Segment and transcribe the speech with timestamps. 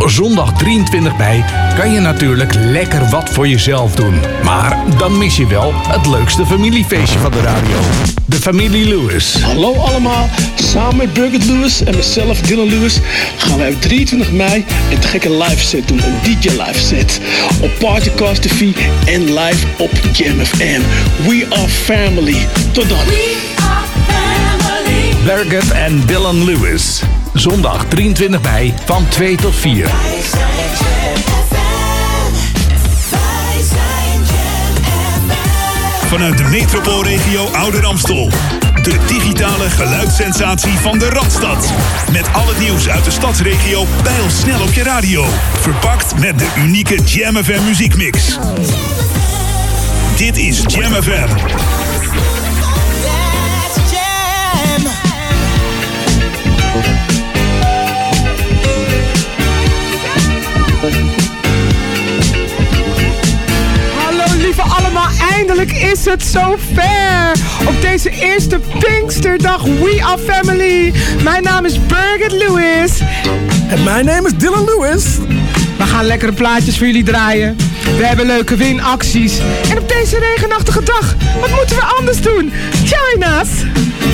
[0.00, 1.44] Op zondag 23 mei
[1.76, 4.20] kan je natuurlijk lekker wat voor jezelf doen.
[4.44, 7.76] Maar dan mis je wel het leukste familiefeestje van de radio.
[8.26, 9.40] De familie Lewis.
[9.42, 12.98] Hallo allemaal, samen met Birgit Lewis en mezelf Dylan Lewis
[13.36, 17.20] gaan wij op 23 mei een gekke live set doen, een DJ live set.
[17.60, 20.80] Op Partycast TV en live op Jam FM.
[21.28, 22.46] We are family.
[22.72, 23.49] Tot dan.
[25.34, 27.02] Birgit en Dylan Lewis.
[27.34, 29.88] Zondag 23 mei van 2 tot 4.
[36.06, 38.30] Vanuit de metropoolregio Ouder Amstel.
[38.82, 41.72] De digitale geluidssensatie van de Radstad.
[42.12, 45.24] Met al het nieuws uit de stadsregio bij ons snel op je radio.
[45.60, 48.38] Verpakt met de unieke Jam FM muziekmix.
[50.16, 50.92] Dit is Jam.
[63.98, 67.32] Hallo lieve allemaal, eindelijk is het zover.
[67.66, 70.92] Op deze eerste Pinksterdag We Are Family.
[71.22, 73.00] Mijn naam is Birgit Lewis.
[73.68, 75.04] En mijn naam is Dylan Lewis.
[75.78, 77.56] We gaan lekkere plaatjes voor jullie draaien.
[77.96, 79.38] We hebben leuke winacties.
[79.70, 82.52] En op deze regenachtige dag, wat moeten we anders doen?
[82.84, 83.48] Join us!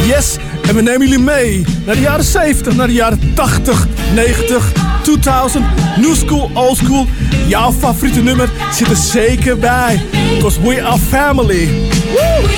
[0.06, 0.36] Yes,
[0.68, 5.64] en we nemen jullie mee naar de jaren 70, naar de jaren 80, 90, 2000,
[5.96, 7.06] new school, old school.
[7.46, 10.00] Jouw favoriete nummer zit er zeker bij.
[10.34, 11.68] Because we are family.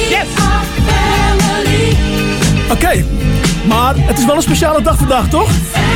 [0.09, 0.27] Yes!
[2.71, 3.05] Oké,
[3.69, 5.51] maar het is wel een speciale dag vandaag, toch?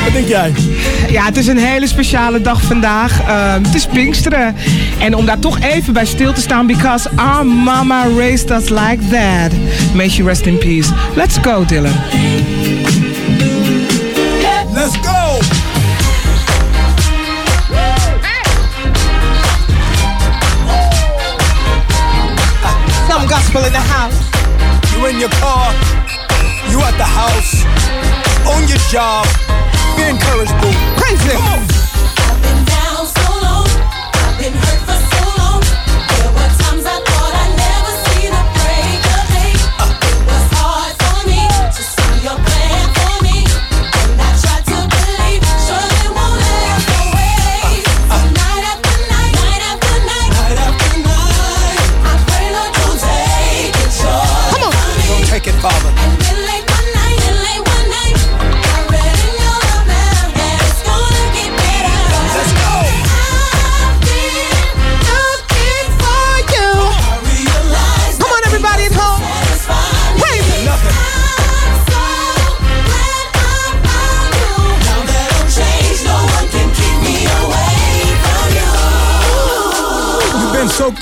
[0.04, 0.52] Wat denk jij?
[1.10, 3.20] Ja, het is een hele speciale dag vandaag.
[3.20, 4.56] Ehm, het is Pinksteren.
[4.98, 8.98] En om daar toch even bij stil te staan, because our mama raised us like
[9.10, 9.52] that.
[9.94, 10.90] May she rest in peace.
[11.14, 11.94] Let's go, Dylan.
[14.74, 15.38] Let's go!
[23.08, 24.30] Some gospel in the house.
[24.92, 25.72] You in your car,
[26.72, 27.66] you at the house,
[28.48, 29.26] on your job.
[29.94, 30.72] Be encouraged, boo.
[30.96, 31.20] Praise.
[31.30, 31.91] Come on.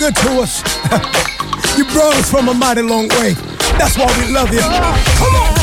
[0.01, 0.63] Good to us.
[1.77, 3.35] you brought us from a mighty long way.
[3.77, 4.61] That's why we love you.
[4.61, 5.60] Come on.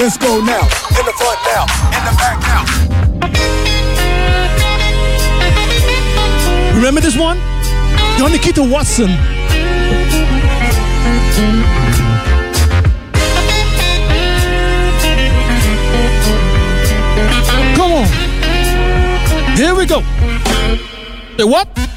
[0.00, 0.62] Let's go now.
[0.98, 1.66] In the front now.
[1.92, 2.64] In the back now.
[6.74, 7.36] Remember this one?
[8.16, 9.10] Don Nikita Watson.
[17.76, 18.06] Come on.
[19.54, 20.00] Here we go.
[21.36, 21.89] Say what?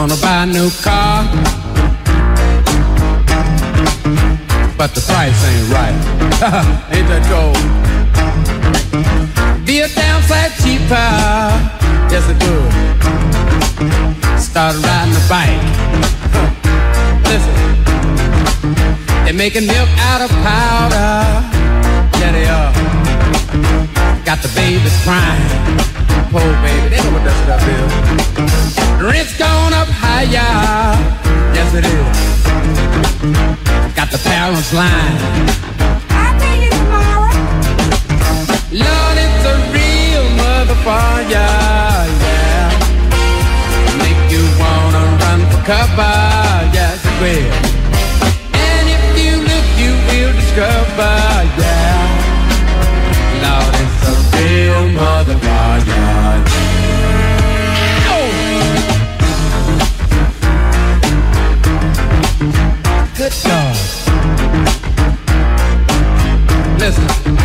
[0.00, 1.28] Wanna buy a new car,
[4.78, 5.92] but the price ain't right.
[6.96, 7.60] ain't that cold?
[9.66, 11.12] Be a damn sight cheaper.
[12.08, 12.72] Yes, it would.
[14.40, 15.60] started riding a bike.
[17.28, 17.52] Listen,
[19.26, 21.44] they're making milk out of powder.
[22.16, 22.72] Yeah, they are.
[24.24, 25.44] Got the babies crying.
[26.32, 28.79] Poor baby, they know what that stuff is.
[29.00, 30.28] Rent's gone up higher.
[31.56, 32.18] Yes, it is.
[33.96, 35.16] Got the parents line.
[36.12, 37.32] I'll pay you tomorrow.
[38.76, 42.68] Lord, it's a real motherfucker, yeah.
[44.04, 46.20] Make you wanna run for cover,
[46.76, 47.56] yes it will.
[48.52, 51.16] And if you look, you will discover,
[51.56, 52.04] yeah.
[53.48, 56.44] Lord, it's a real motherfucker.
[56.44, 56.59] Good
[66.90, 67.36] Listen,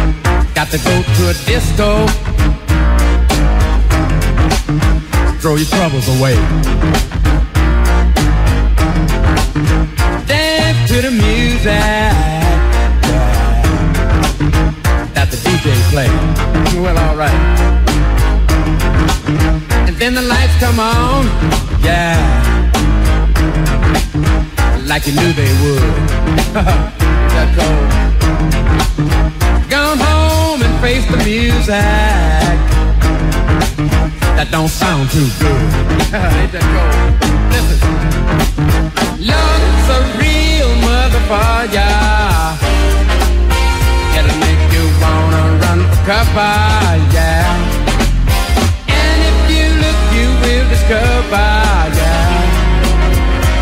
[0.55, 2.07] got to go to a disco.
[5.37, 6.33] Throw your troubles away.
[10.25, 11.63] Dance to the music
[15.13, 16.09] that the DJ plays.
[16.81, 17.31] Well, alright.
[19.87, 21.25] And then the lights come on.
[21.83, 22.17] Yeah.
[24.87, 25.81] Like you knew they would.
[27.35, 28.05] that cold.
[30.75, 31.69] Gone home and face the music.
[34.35, 35.61] That don't sound too good.
[36.13, 36.93] Ain't that cold?
[37.51, 37.93] Listen.
[39.19, 41.95] Love's a real motherfucker.
[44.17, 46.57] It'll make you wanna run for cover,
[47.13, 47.47] yeah.
[48.87, 51.51] And if you look, you will discover,
[51.99, 52.43] yeah.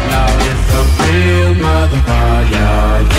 [0.10, 3.13] Now it's a real motherfucker, yeah.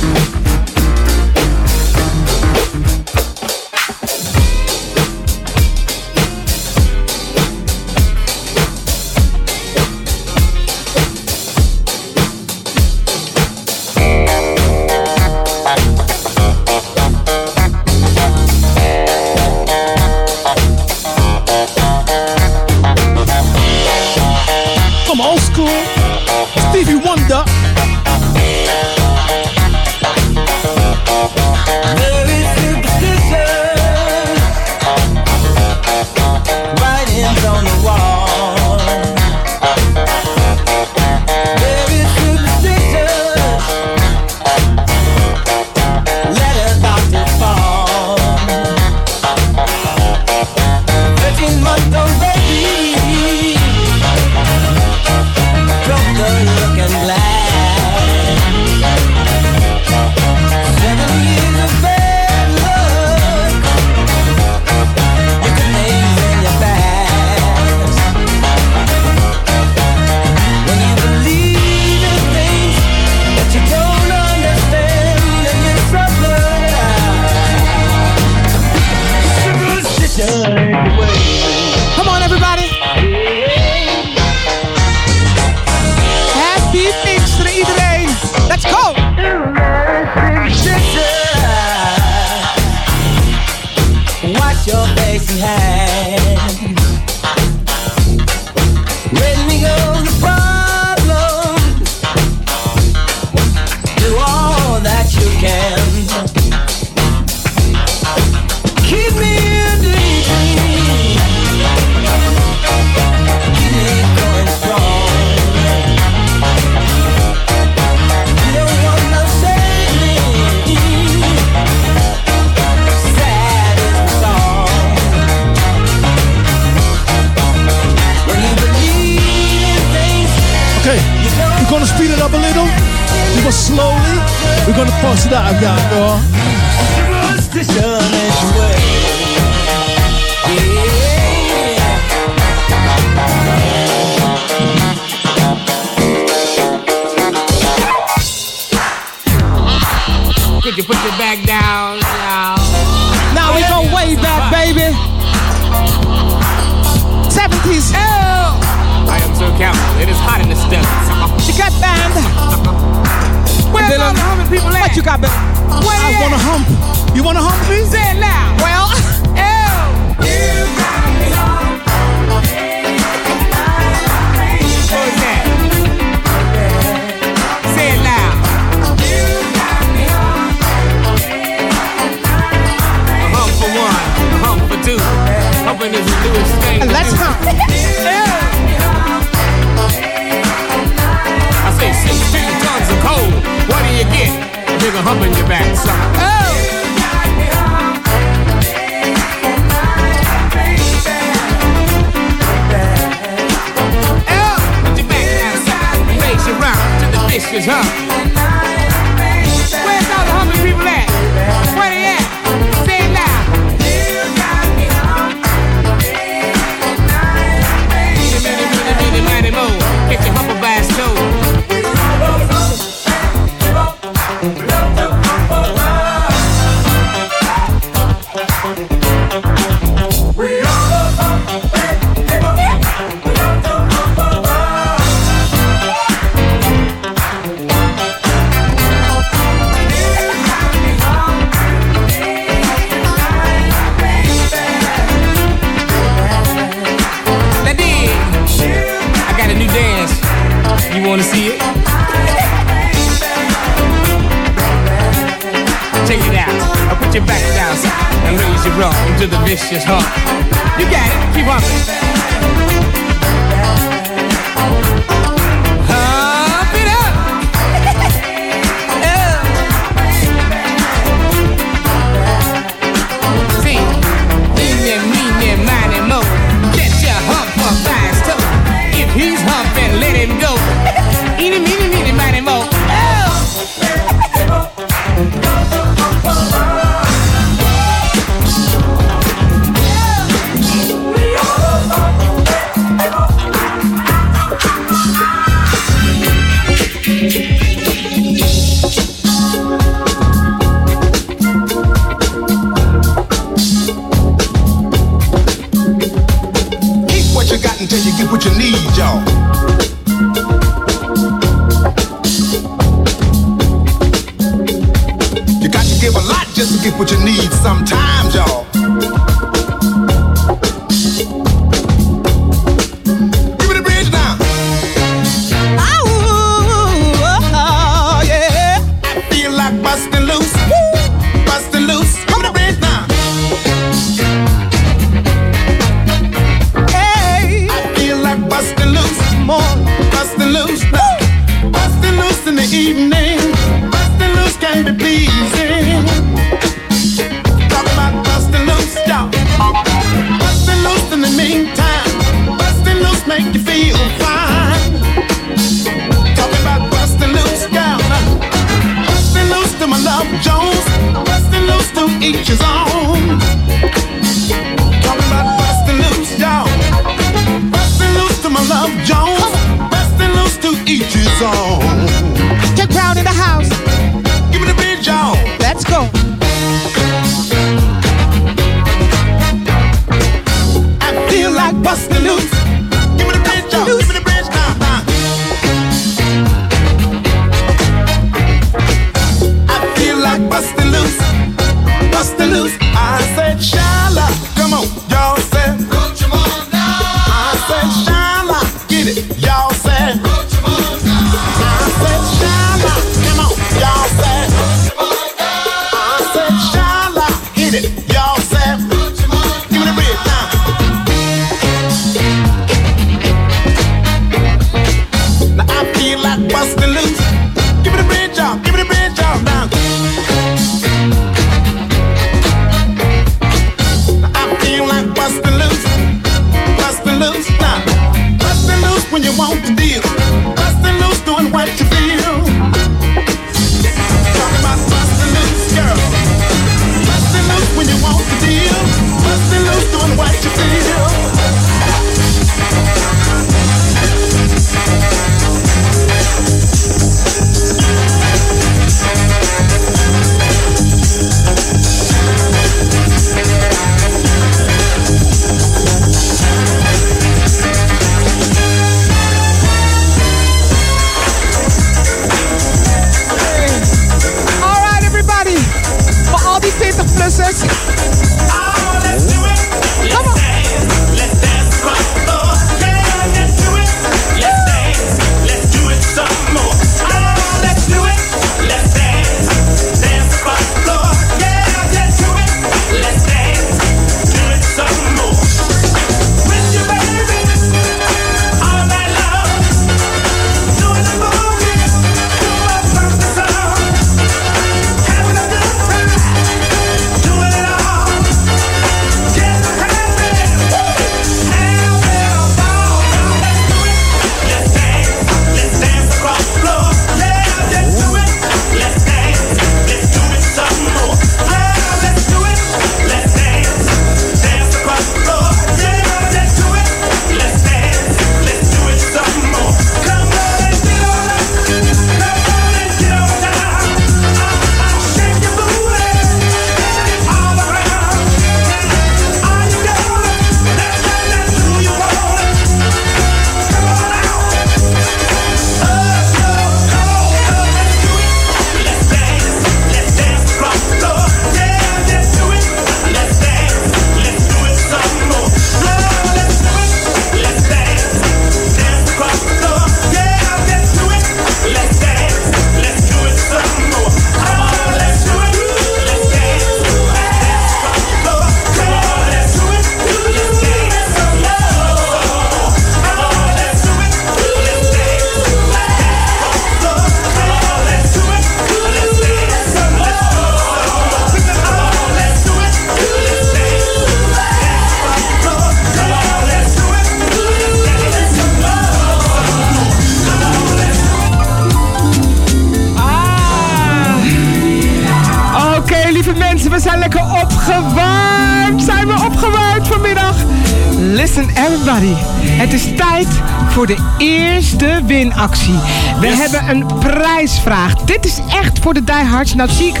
[599.38, 600.00] Nou zie ik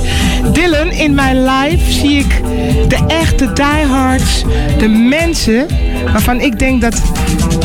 [0.52, 1.92] Dylan in mijn live.
[1.92, 2.42] Zie ik
[2.88, 4.44] de echte diehards.
[4.78, 5.66] De mensen
[6.12, 7.02] waarvan ik denk dat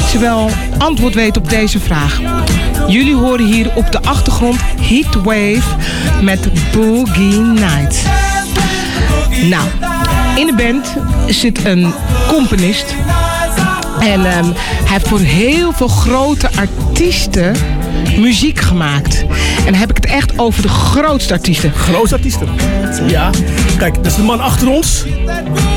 [0.10, 2.20] ze wel antwoord weten op deze vraag.
[2.88, 5.76] Jullie horen hier op de achtergrond Heatwave
[6.22, 8.02] met Boogie Nights.
[9.50, 9.68] Nou,
[10.36, 10.94] in de band
[11.28, 11.94] zit een
[12.28, 12.96] componist.
[14.00, 17.56] En ehm, hij heeft voor heel veel grote artiesten
[18.18, 19.26] muziek gemaakt.
[19.58, 21.72] En dan heb ik het echt over de grootste artiesten.
[21.72, 22.48] Grootste artiesten.
[23.08, 23.30] Ja.
[23.78, 25.06] Kijk, dat is de man achter ons.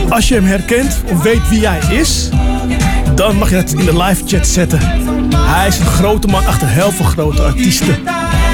[0.08, 2.28] Als je hem herkent of weet wie hij is,
[3.14, 4.80] dan mag je het in de live chat zetten.
[5.36, 7.96] Hij is een grote man achter heel veel grote artiesten.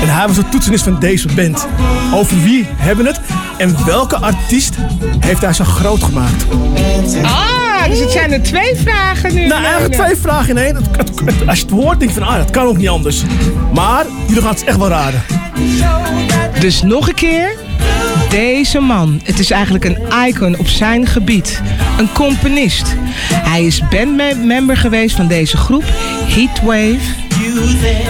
[0.02, 1.66] En hij was de toetsenis van deze band.
[2.14, 3.20] Over wie hebben we het?
[3.58, 4.74] En welke artiest
[5.18, 6.44] heeft hij zo groot gemaakt?
[7.22, 9.46] Ah, dus het zijn er twee vragen nu.
[9.46, 10.74] Nou, eigenlijk twee vragen in één.
[10.74, 12.88] Het- het- het- Als je het hoort, denk je van, ah, dat kan ook niet
[12.88, 13.22] anders.
[13.74, 15.22] Maar jullie gaan het echt wel raden.
[16.60, 17.54] Dus nog een keer.
[18.30, 21.60] Deze man, het is eigenlijk een icon op zijn gebied.
[21.98, 22.94] Een componist.
[23.34, 25.84] Hij is bandmember geweest van deze groep,
[26.26, 26.98] Heatwave.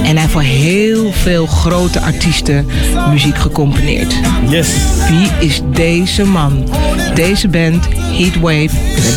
[0.03, 2.67] En hij heeft voor heel veel grote artiesten
[3.11, 4.15] muziek gecomponeerd.
[4.49, 4.69] Yes.
[5.09, 6.69] Wie is deze man?
[7.15, 8.71] Deze band, Heatwave,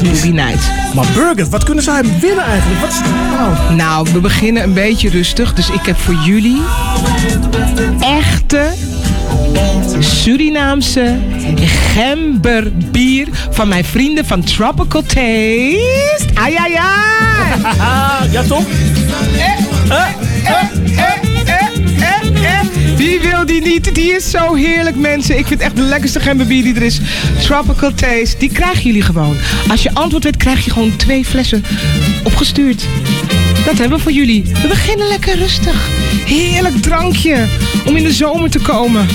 [0.03, 0.65] Boogie Nights.
[0.93, 2.81] Maar Burger, wat kunnen zij winnen eigenlijk?
[2.81, 2.99] Wat is
[3.37, 3.75] nou?
[3.75, 5.53] Nou, we beginnen een beetje rustig.
[5.53, 6.61] Dus ik heb voor jullie
[7.99, 8.73] echte
[9.99, 11.17] Surinaamse
[11.93, 16.25] gemberbier van mijn vrienden van Tropical Taste.
[16.33, 18.31] Ai, ai, ai.
[18.31, 18.63] ja, toch?
[22.97, 23.95] Wie wil die niet?
[23.95, 25.37] Die is zo heerlijk, mensen.
[25.37, 26.99] Ik vind echt de lekkerste gemberbier die er is.
[27.41, 28.35] Tropical Taste.
[28.37, 29.37] Die krijgen jullie gewoon.
[29.67, 31.65] Als je antwoord weet, krijg je gewoon twee flessen
[32.23, 32.85] opgestuurd.
[33.65, 34.43] Dat hebben we voor jullie.
[34.61, 35.89] We beginnen lekker rustig.
[36.25, 37.45] Heerlijk drankje
[37.85, 39.07] om in de zomer te komen.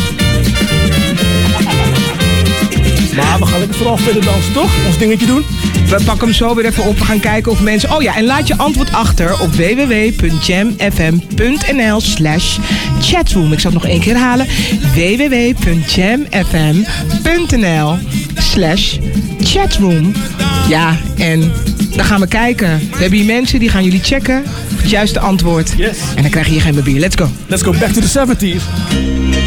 [3.16, 4.70] Maar we gaan lekker vooral verder dansen, toch?
[4.86, 5.44] Ons dingetje doen.
[5.86, 6.98] We pakken hem zo weer even op.
[6.98, 7.94] We gaan kijken of mensen...
[7.94, 10.80] Oh ja, en laat je antwoord achter op www.jamfm.nl
[12.00, 12.58] slash
[13.00, 13.52] chatroom.
[13.52, 14.46] Ik zal het nog één keer herhalen.
[14.94, 15.58] www.jamfm.nl
[18.34, 18.98] slash
[19.40, 20.12] chatroom.
[20.68, 21.52] Ja, en
[21.96, 22.78] dan gaan we kijken.
[22.78, 24.42] We hebben hier mensen die gaan jullie checken.
[24.74, 25.72] Het juiste antwoord.
[25.76, 25.98] Yes.
[26.14, 27.00] En dan krijg je hier geen bier.
[27.00, 27.28] Let's go.
[27.46, 29.39] Let's go back to the 70s.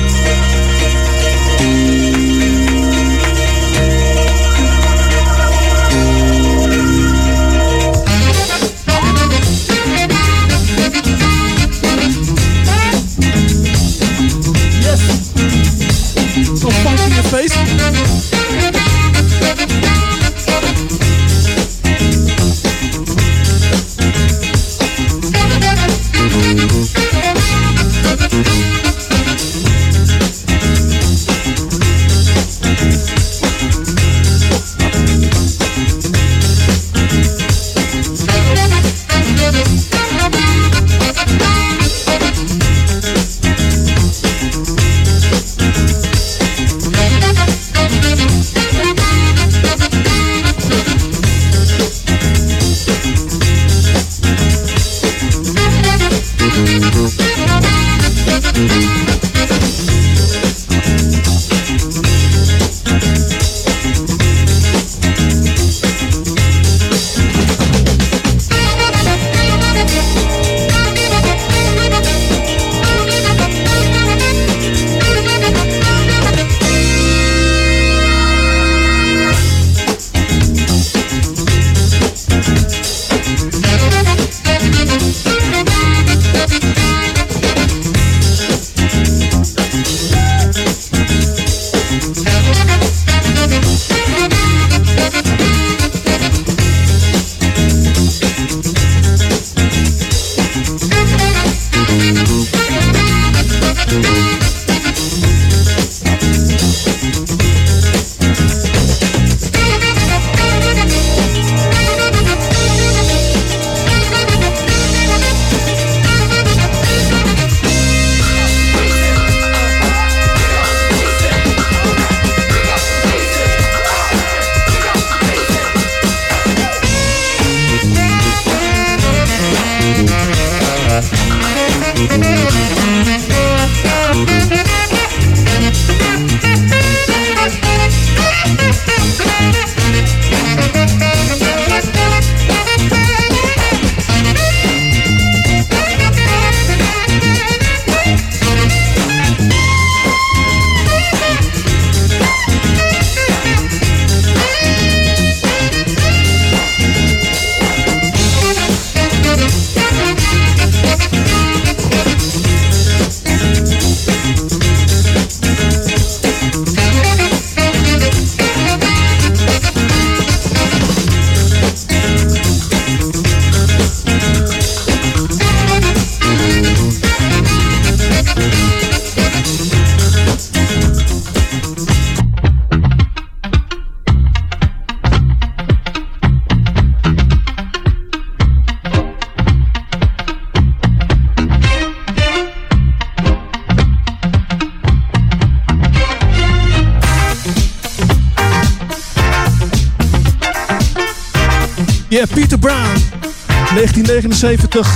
[204.43, 204.87] 70,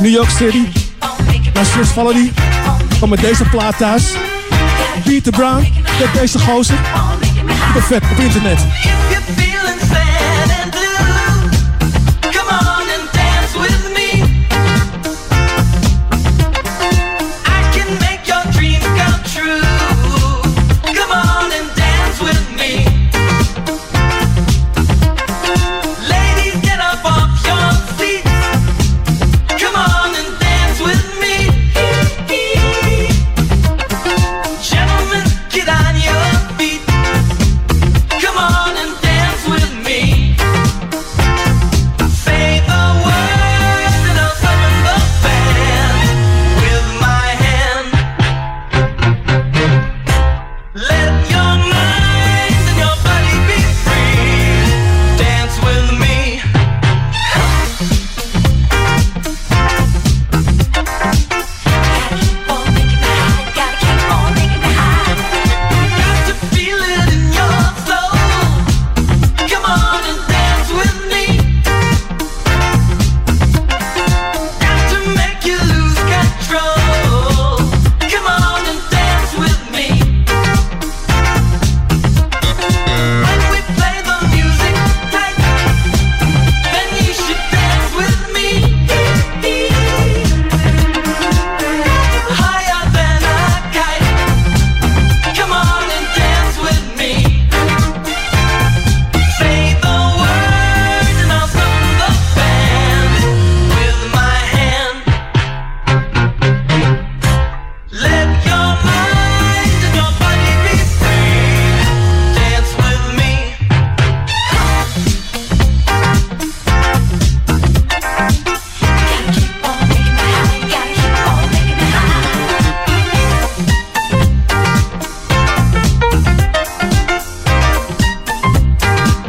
[0.00, 0.66] New York City.
[1.54, 2.32] Naar Swiss Valerie.
[3.00, 4.02] Kom met deze plaat thuis.
[5.04, 6.78] Peter Brown, met deze gozer.
[7.72, 8.58] Perfect, vet op internet.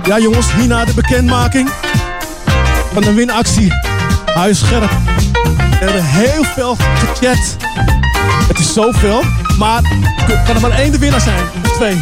[0.09, 1.69] Ja jongens, hierna de bekendmaking
[2.93, 3.73] van de winactie.
[4.33, 4.89] Huis scherp.
[5.53, 7.57] We hebben heel veel gechat.
[8.47, 9.23] Het is zoveel.
[9.57, 9.81] Maar
[10.45, 11.43] kan er maar één de winnaar zijn?
[11.65, 12.01] Of twee?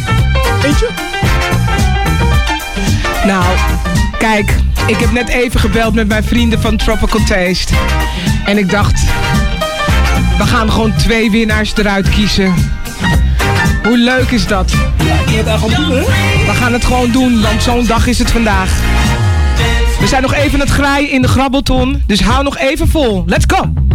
[0.64, 0.88] Eentje?
[3.24, 3.44] Nou,
[4.18, 4.54] kijk.
[4.86, 7.74] Ik heb net even gebeld met mijn vrienden van Tropical Taste.
[8.44, 9.00] En ik dacht...
[10.38, 12.54] We gaan gewoon twee winnaars eruit kiezen.
[13.82, 14.72] Hoe leuk is dat?
[15.94, 16.00] Hè?
[16.46, 18.70] We gaan het gewoon doen, want zo'n dag is het vandaag.
[20.00, 23.24] We zijn nog even aan het graaien in de grabbelton, dus hou nog even vol.
[23.26, 23.87] Let's go!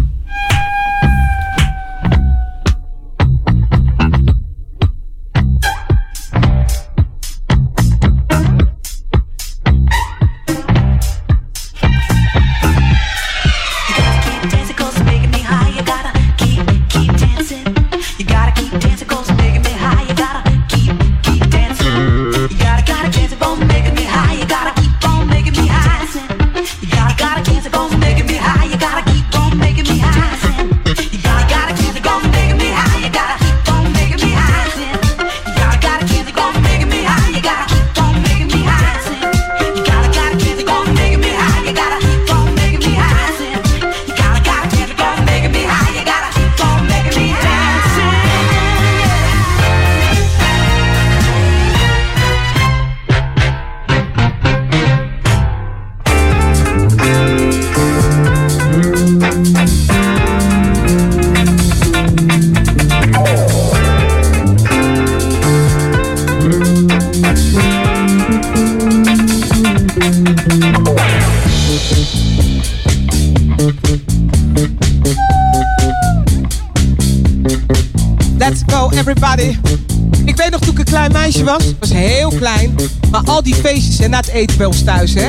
[84.33, 85.25] eten bij ons thuis, hè?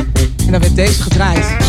[0.46, 1.63] En dan werd deze gedraaid.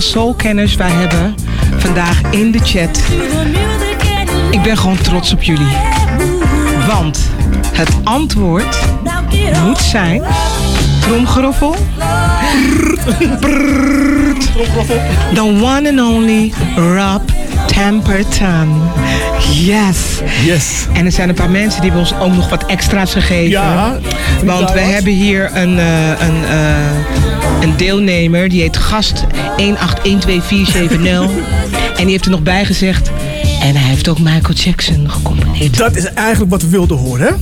[0.00, 1.34] Hoeveel soulkenners wij hebben
[1.76, 3.02] vandaag in de chat.
[4.50, 5.76] Ik ben gewoon trots op jullie.
[6.86, 7.30] Want
[7.72, 8.78] het antwoord
[9.64, 10.22] moet zijn...
[11.00, 11.76] Tromgeroffel.
[15.34, 17.22] The one and only Rob
[17.66, 18.82] Temperton.
[19.52, 20.20] Yes.
[20.44, 20.86] Yes.
[20.92, 23.50] En er zijn een paar mensen die hebben ons ook nog wat extra's gegeven.
[23.50, 23.98] Ja,
[24.44, 27.19] Want we hebben hier een, eh, een, eh,
[27.60, 28.48] een deelnemer.
[28.48, 29.24] Die heet gast
[29.56, 29.58] 1812470.
[31.98, 33.10] en die heeft er nog bij gezegd.
[33.62, 35.76] En hij heeft ook Michael Jackson gecomponeerd.
[35.76, 37.32] Dat is eigenlijk wat we wilden horen, hè?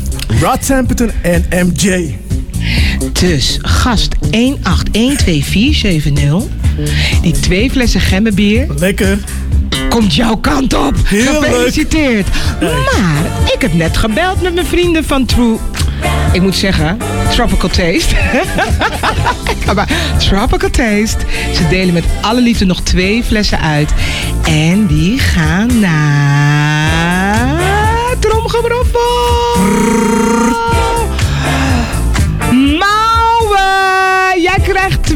[0.40, 2.16] Rod Temperton en MJ.
[3.12, 4.38] Dus gast 1812470.
[7.22, 8.66] Die twee flessen gemmenbier.
[8.78, 9.18] Lekker.
[9.88, 10.94] Komt jouw kant op.
[11.04, 11.44] Heel leuk.
[11.44, 12.26] Gefeliciteerd.
[12.60, 15.56] Maar ik heb net gebeld met mijn vrienden van True.
[16.32, 16.98] Ik moet zeggen,
[17.30, 18.14] Tropical Taste.
[20.28, 21.18] Tropical Taste.
[21.54, 23.90] Ze delen met alle liefde nog twee flessen uit.
[24.44, 27.58] En die gaan naar...
[28.18, 30.77] Tromgebroffel.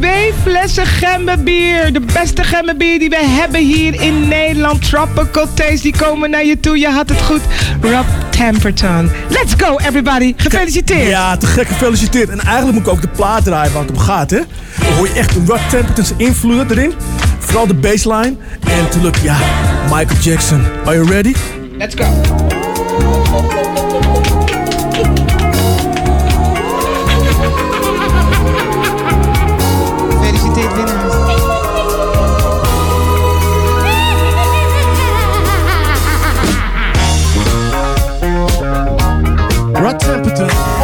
[0.02, 1.92] Twee flessen gemmenbier.
[1.92, 4.88] De beste gemmenbier die we hebben hier in Nederland.
[4.88, 6.78] Tropical Taste, die komen naar je toe.
[6.78, 7.40] Je had het goed.
[7.80, 9.10] Rob Temperton.
[9.28, 10.34] Let's go everybody.
[10.36, 11.08] Gefeliciteerd.
[11.08, 12.28] Ja, te gek gefeliciteerd.
[12.28, 14.40] En eigenlijk moet ik ook de plaat draaien waar het om gaat, hè?
[14.78, 16.92] Dan hoor je echt Rod Temperton's invloed erin.
[17.38, 18.34] Vooral de bassline.
[18.68, 19.36] En natuurlijk, ja,
[19.82, 20.64] Michael Jackson.
[20.84, 21.34] Are you ready?
[21.78, 23.71] Let's go.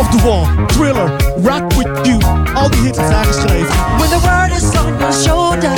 [0.08, 1.06] Off the Wall, Thriller,
[1.38, 2.18] Rock With You.
[2.54, 3.74] Al die hits zijn geschreven.
[3.98, 5.72] When the word is on your shoulder,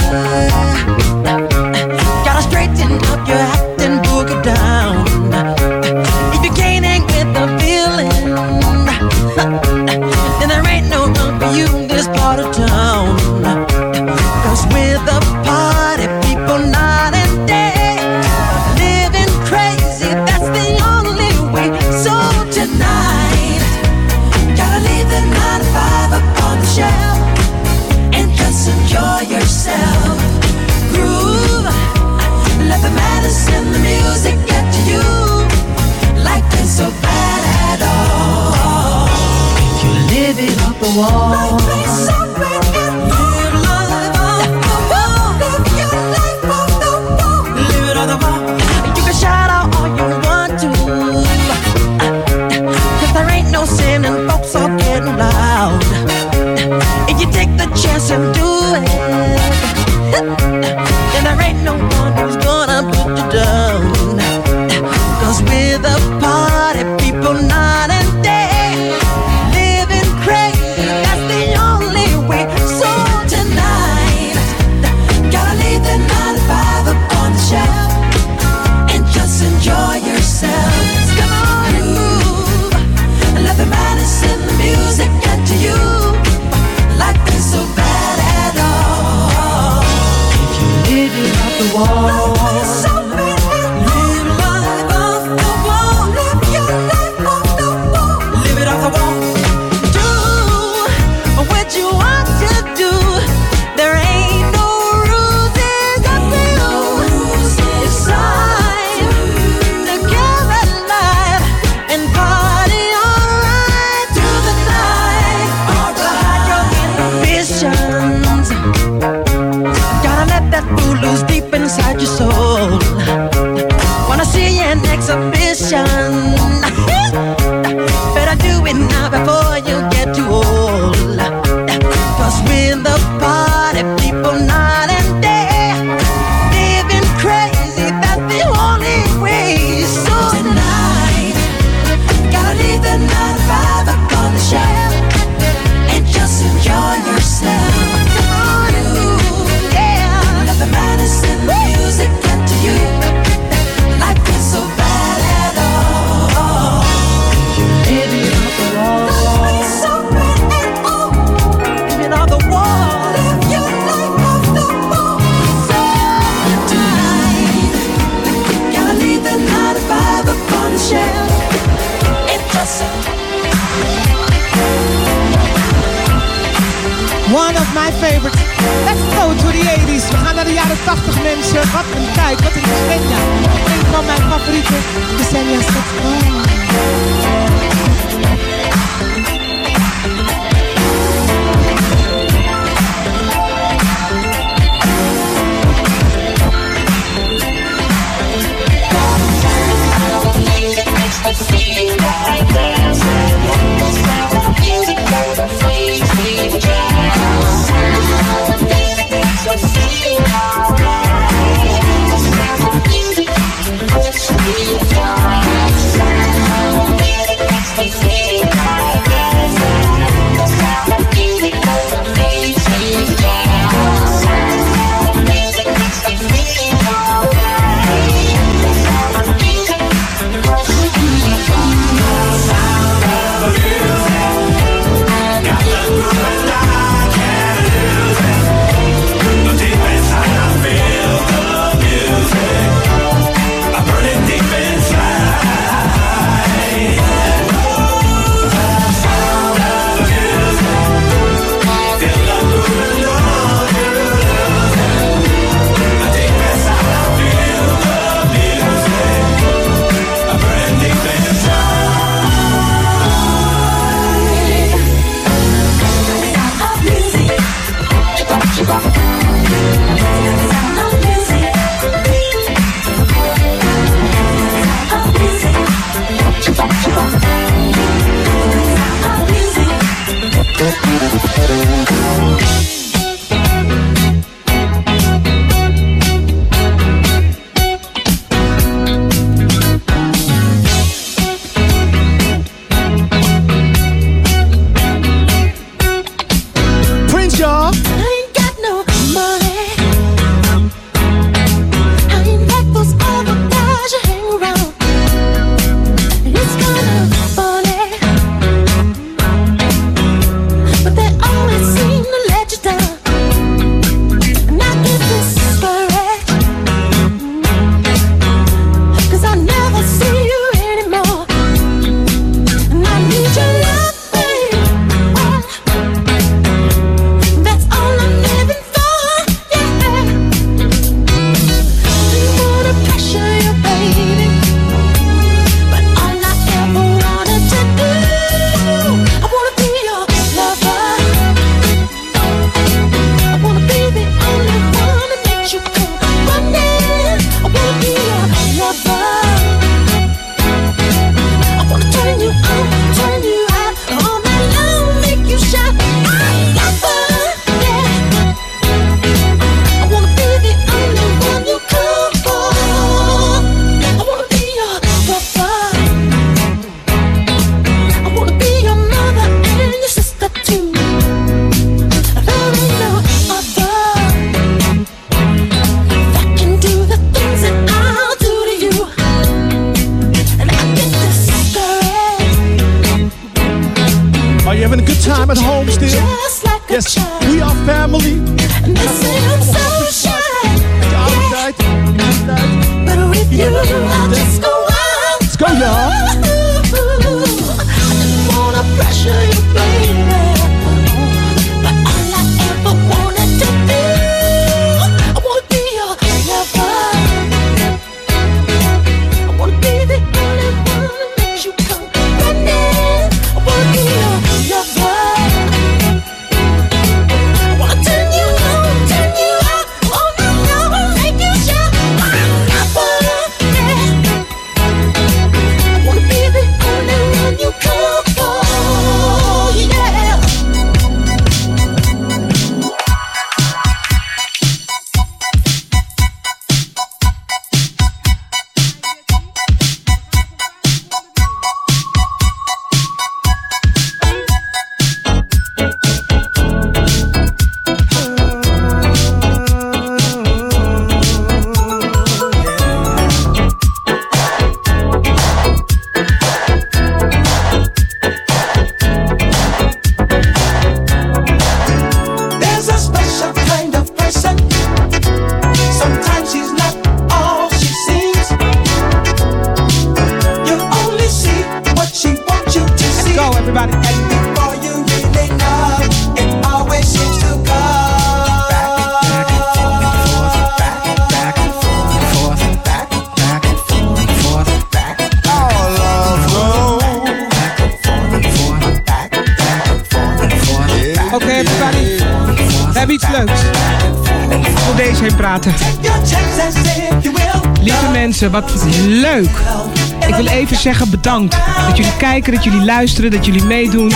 [502.27, 503.93] dat jullie luisteren, dat jullie meedoen.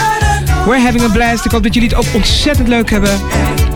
[0.66, 1.45] We're having a blast.
[1.45, 3.20] Ik hoop dat jullie het ook ontzettend leuk hebben.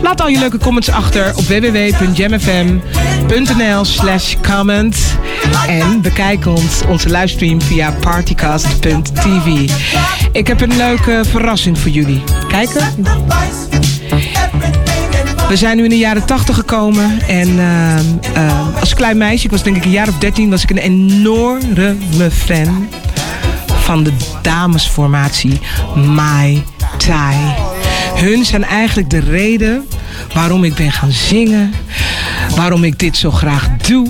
[0.01, 4.97] Laat al je leuke comments achter op www.jamfm.nl slash comment.
[5.67, 9.69] En bekijk ons, onze livestream via partycast.tv.
[10.31, 12.23] Ik heb een leuke verrassing voor jullie.
[12.47, 12.81] Kijken?
[15.49, 19.51] We zijn nu in de jaren 80 gekomen en ehm, ehm, als klein meisje, ik
[19.51, 22.87] was denk ik een jaar of 13, was ik een enorme fan
[23.65, 24.11] van de
[24.41, 25.59] damesformatie
[25.95, 26.63] Mai
[26.97, 27.35] Tai.
[28.15, 29.87] Hun zijn eigenlijk de reden
[30.33, 31.73] waarom ik ben gaan zingen,
[32.55, 34.07] waarom ik dit zo graag doe.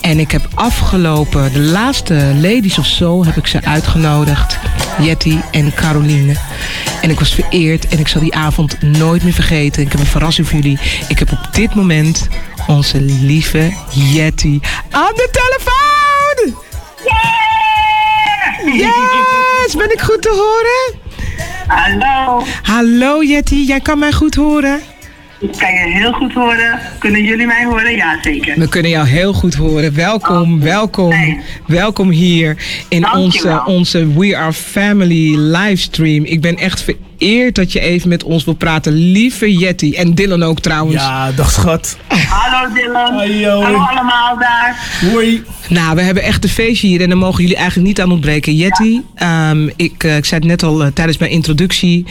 [0.00, 4.58] En ik heb afgelopen, de laatste Ladies of Soul heb ik ze uitgenodigd.
[4.98, 6.36] Jetty en Caroline.
[7.02, 9.82] En ik was vereerd en ik zal die avond nooit meer vergeten.
[9.82, 10.78] Ik heb een verrassing voor jullie.
[11.08, 12.28] Ik heb op dit moment
[12.66, 16.62] onze lieve Jetty aan de telefoon!
[18.66, 19.76] Yes!
[19.76, 21.00] Ben ik goed te horen?
[21.66, 22.44] Hallo.
[22.62, 24.80] Hallo Jetty, jij kan mij goed horen?
[25.40, 26.80] Ik kan je heel goed horen.
[26.98, 27.96] Kunnen jullie mij horen?
[27.96, 28.58] Ja, zeker.
[28.58, 29.94] We kunnen jou heel goed horen.
[29.94, 32.56] Welkom, welkom, welkom hier
[32.88, 36.24] in onze, onze We Are Family livestream.
[36.24, 36.84] Ik ben echt
[37.22, 38.92] vereerd dat je even met ons wil praten.
[38.92, 39.92] Lieve Jetty.
[39.96, 41.02] En Dylan ook trouwens.
[41.02, 41.96] Ja, dag schat.
[42.08, 43.14] Hallo Dylan.
[43.14, 43.62] Hallo.
[43.62, 44.98] Hallo allemaal daar.
[45.12, 45.42] Hoi.
[45.68, 48.56] Nou, we hebben echt een feestje hier en daar mogen jullie eigenlijk niet aan ontbreken.
[48.56, 52.04] Jetty, ehm, ik, eh, ik zei het net al eh, tijdens mijn introductie.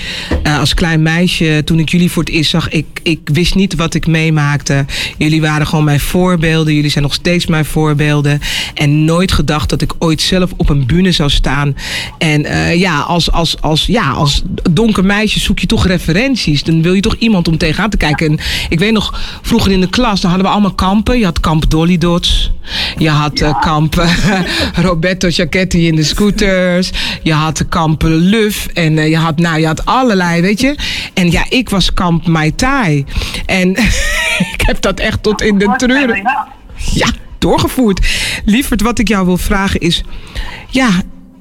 [0.43, 3.75] eh, als klein meisje, toen ik jullie voor het eerst zag, ik, ik wist niet
[3.75, 4.85] wat ik meemaakte.
[5.17, 6.73] Jullie waren gewoon mijn voorbeelden.
[6.73, 8.39] Jullie zijn nog steeds mijn voorbeelden.
[8.73, 11.75] En nooit gedacht dat ik ooit zelf op een bühne zou staan.
[12.17, 14.41] En eh, ja, als, als, als, ja, als
[14.71, 16.63] donker meisje zoek je toch referenties.
[16.63, 18.27] Dan wil je toch iemand om tegenaan te kijken.
[18.27, 18.39] En
[18.69, 21.19] ik weet nog, vroeger in de klas, dan hadden we allemaal kampen.
[21.19, 22.51] Je had kamp Dolly Dots.
[22.97, 24.41] Je had eh, kamp eh,
[24.85, 26.91] Roberto Giacchetti in de scooters.
[27.23, 28.67] Je had kamp Luf.
[28.73, 30.75] En eh, je, had, nou, je had allerlei, weet je.
[31.13, 33.05] En ja, ik was kamp Mai Tai.
[33.45, 33.69] En
[34.53, 36.21] ik heb dat echt tot in de treuren...
[36.93, 38.07] Ja, doorgevoerd.
[38.45, 40.03] Lieverd, wat ik jou wil vragen is...
[40.69, 40.89] Ja,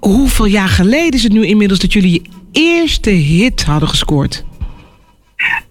[0.01, 2.23] hoeveel jaar geleden is het nu inmiddels dat jullie
[2.53, 4.45] eerste hit hadden gescoord?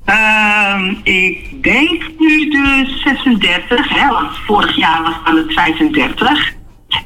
[0.06, 6.54] Ehm, ik denk nu de 36, hè, want vorig jaar was het 35.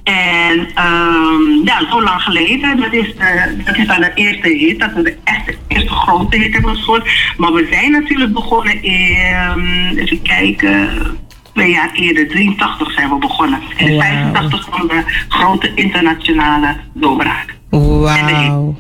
[0.04, 4.80] En ehm, ja, zo lang geleden, dat is, de, dat is dan de eerste hit,
[4.80, 7.10] dat we de echte eerste grote hit hebben gescoord.
[7.38, 10.90] Maar we zijn natuurlijk begonnen in, even kijken,
[11.54, 13.60] twee jaar eerder, 83 zijn we begonnen.
[13.78, 17.56] En in 85 kwam de grote internationale doorbraak.
[17.70, 18.76] Wauw.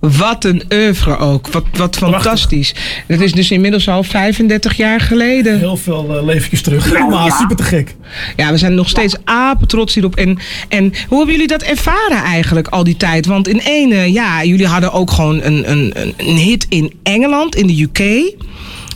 [0.00, 1.48] Wat een oeuvre ook.
[1.48, 2.74] Wat, wat fantastisch.
[3.08, 5.58] Dat is dus inmiddels al 35 jaar geleden.
[5.58, 6.98] Heel veel uh, leventjes terug.
[7.08, 7.94] maar super te gek.
[8.36, 10.16] Ja, we zijn nog steeds apen trots hierop.
[10.16, 10.38] En,
[10.68, 13.26] en hoe hebben jullie dat ervaren eigenlijk al die tijd?
[13.26, 17.54] Want in ene, ja, jullie hadden ook gewoon een, een, een- een hit in Engeland,
[17.56, 18.34] in de UK.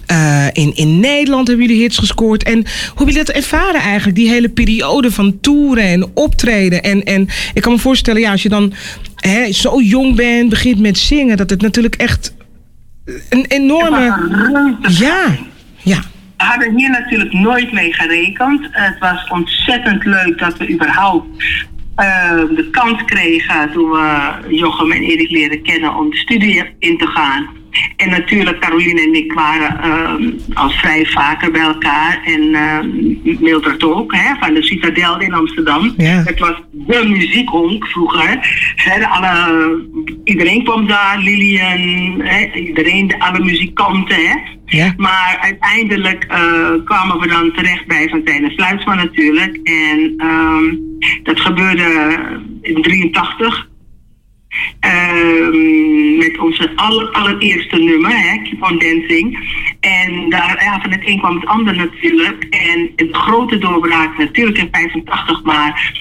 [0.06, 2.42] Eh, in, in Nederland hebben jullie hits gescoord.
[2.42, 4.16] En hoe hebben jullie dat ervaren eigenlijk?
[4.16, 6.82] Die hele periode van toeren en optreden.
[6.82, 8.72] En, en ik kan me voorstellen, ja, als je dan
[9.28, 12.34] hè, zo jong bent, begint met zingen, dat het natuurlijk echt
[13.28, 13.98] een enorme.
[14.88, 15.24] Ja,
[15.82, 16.00] ja.
[16.36, 18.68] We hadden hier natuurlijk nooit mee gerekend.
[18.70, 21.26] Het was ontzettend leuk dat we überhaupt
[21.94, 26.98] eh, de kans kregen toen we Jochem en Erik leren kennen om de studie in
[26.98, 27.48] te gaan.
[27.96, 32.22] En natuurlijk, Caroline en ik waren ehm, al vrij vaker bij elkaar.
[32.24, 32.82] En ehm
[33.22, 35.94] Mildred ook, hè, van de Citadel in Amsterdam.
[35.96, 36.22] Ja.
[36.24, 38.38] Het was de muziekhonk vroeger.
[38.76, 39.86] Hè, alle,
[40.24, 44.16] iedereen kwam daar, Lilian, hè, iedereen, de, alle muzikanten.
[44.16, 44.34] Hè.
[44.66, 44.94] Ja.
[44.96, 49.58] Maar uiteindelijk eh, kwamen we dan terecht bij Fantijn en Fluitsman natuurlijk.
[49.64, 50.64] En ehm,
[51.22, 52.18] dat gebeurde
[52.60, 53.70] in 83.
[54.80, 59.38] Ehm, met onze aller, allereerste nummer, hè, Keep on Dancing.
[59.80, 62.44] En daar, van het een kwam het ander natuurlijk.
[62.50, 65.94] En de grote doorbraak natuurlijk in 85, maar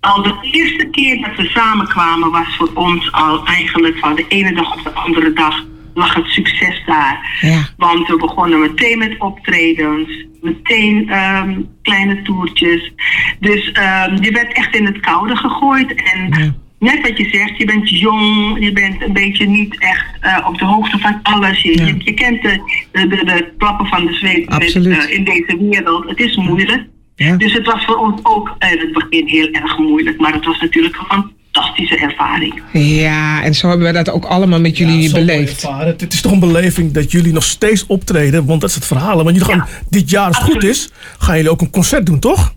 [0.00, 4.54] al de eerste keer dat we samenkwamen was voor ons al eigenlijk van de ene
[4.54, 5.64] dag op de andere dag
[5.94, 7.38] lag het succes daar.
[7.40, 7.68] Ja.
[7.76, 12.92] Want we begonnen meteen met optredens, meteen ehm, kleine toertjes.
[13.40, 15.94] Dus ehm, je werd echt in het koude gegooid.
[15.94, 16.54] En
[16.84, 20.58] net wat je zegt, je bent jong, je bent een beetje niet echt eh, op
[20.58, 21.62] de hoogte van alles.
[21.62, 22.60] Je, je, je kent de,
[22.92, 24.98] de, de, de klappen van de zweep met, Absoluut.
[24.98, 26.08] eh, in deze wereld.
[26.08, 26.86] Het is moeilijk.
[27.16, 27.36] Ja.
[27.36, 30.20] Dus het was voor ons ook in het begin heel erg moeilijk.
[30.20, 31.06] Maar het was natuurlijk een
[31.52, 32.62] fantastische ervaring.
[32.72, 35.66] Ja, en zo hebben we dat ook allemaal met jullie beleefd.
[35.68, 39.24] Het is toch een beleving dat jullie nog steeds optreden, want dat is het verhaal.
[39.24, 42.18] Want jullie gaan dit jaar, als het goed is, gaan jullie ook een concert doen,
[42.18, 42.54] toch?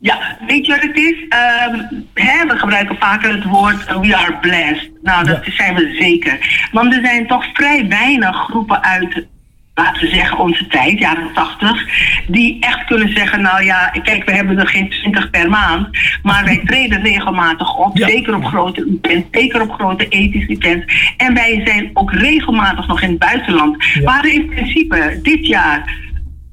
[0.00, 1.28] Ja, weet je wat het is?
[1.28, 1.80] Ehm,
[2.14, 4.90] hè, we gebruiken vaker het woord eh, we are blessed.
[5.02, 6.68] Nou, dat zijn we zeker.
[6.72, 9.26] Want er zijn toch vrij weinig groepen uit,
[9.74, 11.84] laten we zeggen, onze tijd, jaren 80,
[12.26, 15.88] die echt kunnen zeggen, nou ja, kijk, we hebben er geen 20 per maand,
[16.22, 21.14] maar wij treden regelmatig op, zeker op grote events, zeker op grote ethische events.
[21.16, 23.84] En wij zijn ook regelmatig nog in het buitenland.
[24.04, 26.06] Hadden in principe dit jaar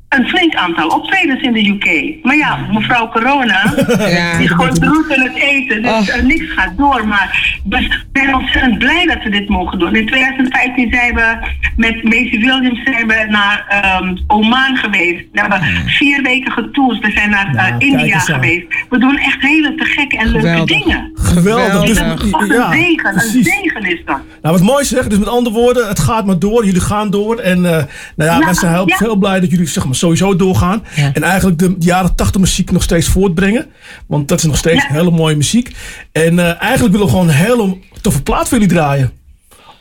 [0.09, 2.15] een flink aantal optredens in de UK.
[2.25, 3.73] Maar ja, mevrouw Corona,
[4.09, 4.37] Ja.
[4.37, 5.81] die gooit roet in het eten.
[5.81, 6.15] Dus Oh.
[6.15, 7.07] eh, niks gaat door.
[7.07, 9.95] Maar dus we zijn ontzettend blij dat we dit mogen doen.
[9.95, 11.37] In 2015 zijn we
[11.75, 15.23] met Macy Williams zijn we naar ehm, Oman geweest.
[15.31, 16.99] We hebben vier weken getoerd.
[16.99, 18.65] We zijn naar eh, India geweest.
[18.89, 21.11] We doen echt hele te gekke en leuke dingen.
[21.13, 21.85] Geweldig.
[21.85, 23.13] Dus, Dat is toch een ja, zegen.
[23.13, 24.19] Een zegen is dat.
[24.41, 25.07] Nou, wat mooi zeg.
[25.07, 26.65] Dus met andere woorden, het gaat maar door.
[26.65, 27.37] Jullie gaan door.
[27.39, 27.83] En eh,
[28.15, 30.83] nou ja, wij zijn heel, heel blij dat jullie zeg maar, sowieso doorgaan.
[31.13, 33.65] En eigenlijk de, jaren 80 muziek nog steeds voortbrengen.
[34.07, 34.93] Want dat is nog steeds Ja.
[34.93, 35.75] hele mooie muziek.
[36.11, 39.11] En eh, eigenlijk willen we gewoon een hele toffe plaat voor jullie draaien.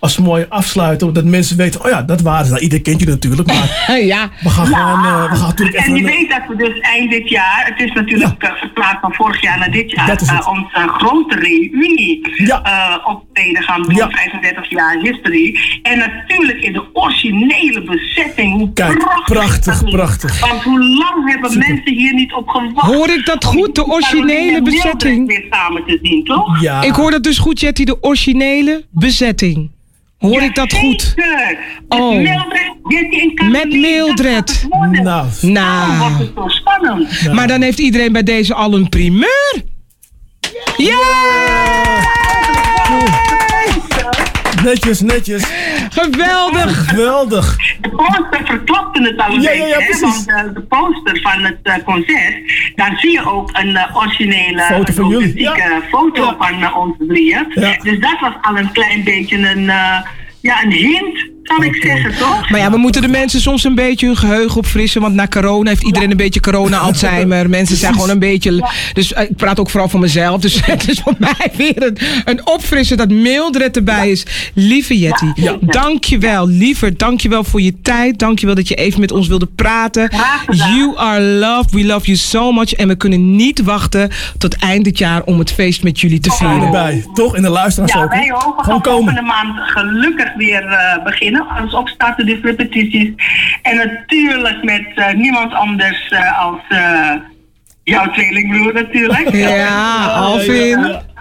[0.05, 2.51] Als mooi afsluiten, dat mensen weten, oh ja, dat waren ze.
[2.51, 4.31] Nou, iedereen kent jullie natuurlijk, maar ja.
[4.41, 5.97] we gaan gewoon, eh, we gaan natuurlijk En even...
[5.97, 9.43] je weet dat we dus eind dit jaar, het is natuurlijk eh, verplaatst van vorig
[9.43, 10.41] jaar naar dit jaar, Dat is het.
[10.41, 12.63] eh, onze grote reunie Ja.
[12.63, 14.09] eh, optreden gaan doen, Ja.
[14.11, 15.59] 35 jaar history.
[15.83, 18.53] En natuurlijk in de originele bezetting.
[18.53, 20.41] Hoe Kijk, prachtig, prachtig, prachtig.
[20.49, 22.87] Want hoe lang hebben mensen hier niet op gewacht?
[22.95, 25.27] Hoor ik dat goed, de originele bezetting?
[25.27, 26.61] weer samen te zien, toch?
[26.63, 29.71] Ja, Ik hoor dat dus goed, Jetty, de originele bezetting.
[30.31, 31.01] Hoor ik dat goed?
[31.17, 31.59] Zeker.
[31.89, 32.15] Dus Oh.
[32.17, 34.67] Mildred, Caroline, Met Mildred.
[34.69, 34.93] Nou.
[35.03, 37.33] Daarom wordt Nou, het zo spannend.
[37.33, 39.63] maar dan heeft iedereen bij deze al een primeur.
[40.77, 41.03] Ja!
[44.65, 45.45] Netjes, netjes.
[45.91, 46.89] Geweldig!
[46.89, 47.57] Geweldig.
[47.81, 50.25] De poster verklapte het al een Ja, ja, beetje, ja, hè, precies.
[50.25, 52.35] want eh, de poster van het eh, concert,
[52.75, 55.81] daar zie je ook een eh, originele, Foto van jullie, authentieke ja.
[55.91, 56.37] foto Ja.
[56.39, 57.47] van onze drieën.
[57.55, 57.77] Ja.
[57.83, 59.99] Dus dat was al een klein beetje een, eh,
[60.45, 62.51] ja, een hint, zou ik zeggen, toch?
[62.51, 65.01] Maar ja, we moeten de mensen soms een beetje hun geheugen opfrissen.
[65.01, 67.49] Want na corona heeft iedereen een beetje corona-Alzheimer.
[67.59, 68.69] Mensen zijn gewoon een beetje...
[68.93, 70.41] Dus eh, ik praat ook vooral voor mezelf.
[70.41, 74.27] Dus het is voor mij weer een, een opfrissen dat Mildred erbij is.
[74.55, 75.27] Lieve Jetty,
[75.61, 76.49] dank je wel.
[76.49, 78.19] Liever, dank je wel voor je tijd.
[78.19, 80.11] Dank je wel dat je even met ons wilde praten.
[80.51, 81.71] You are loved.
[81.71, 82.73] We love you so much.
[82.73, 86.31] En we kunnen niet wachten tot eind dit jaar om het feest met jullie te
[86.31, 86.63] vieren.
[86.63, 87.37] Erbij, toch?
[87.37, 88.11] In de luisteraars Ja, ook.
[88.11, 88.41] wij ook.
[88.57, 89.15] We Gewoon gaan komen.
[89.15, 91.47] volgende maand gelukkig weer eh, beginnen.
[91.49, 93.11] Als opstarten dus repetities.
[93.63, 97.11] En natuurlijk met eh, niemand anders eh, als eh,
[97.85, 99.31] jouw tweelingbroer natuurlijk.
[99.35, 100.81] Ja, Alvin.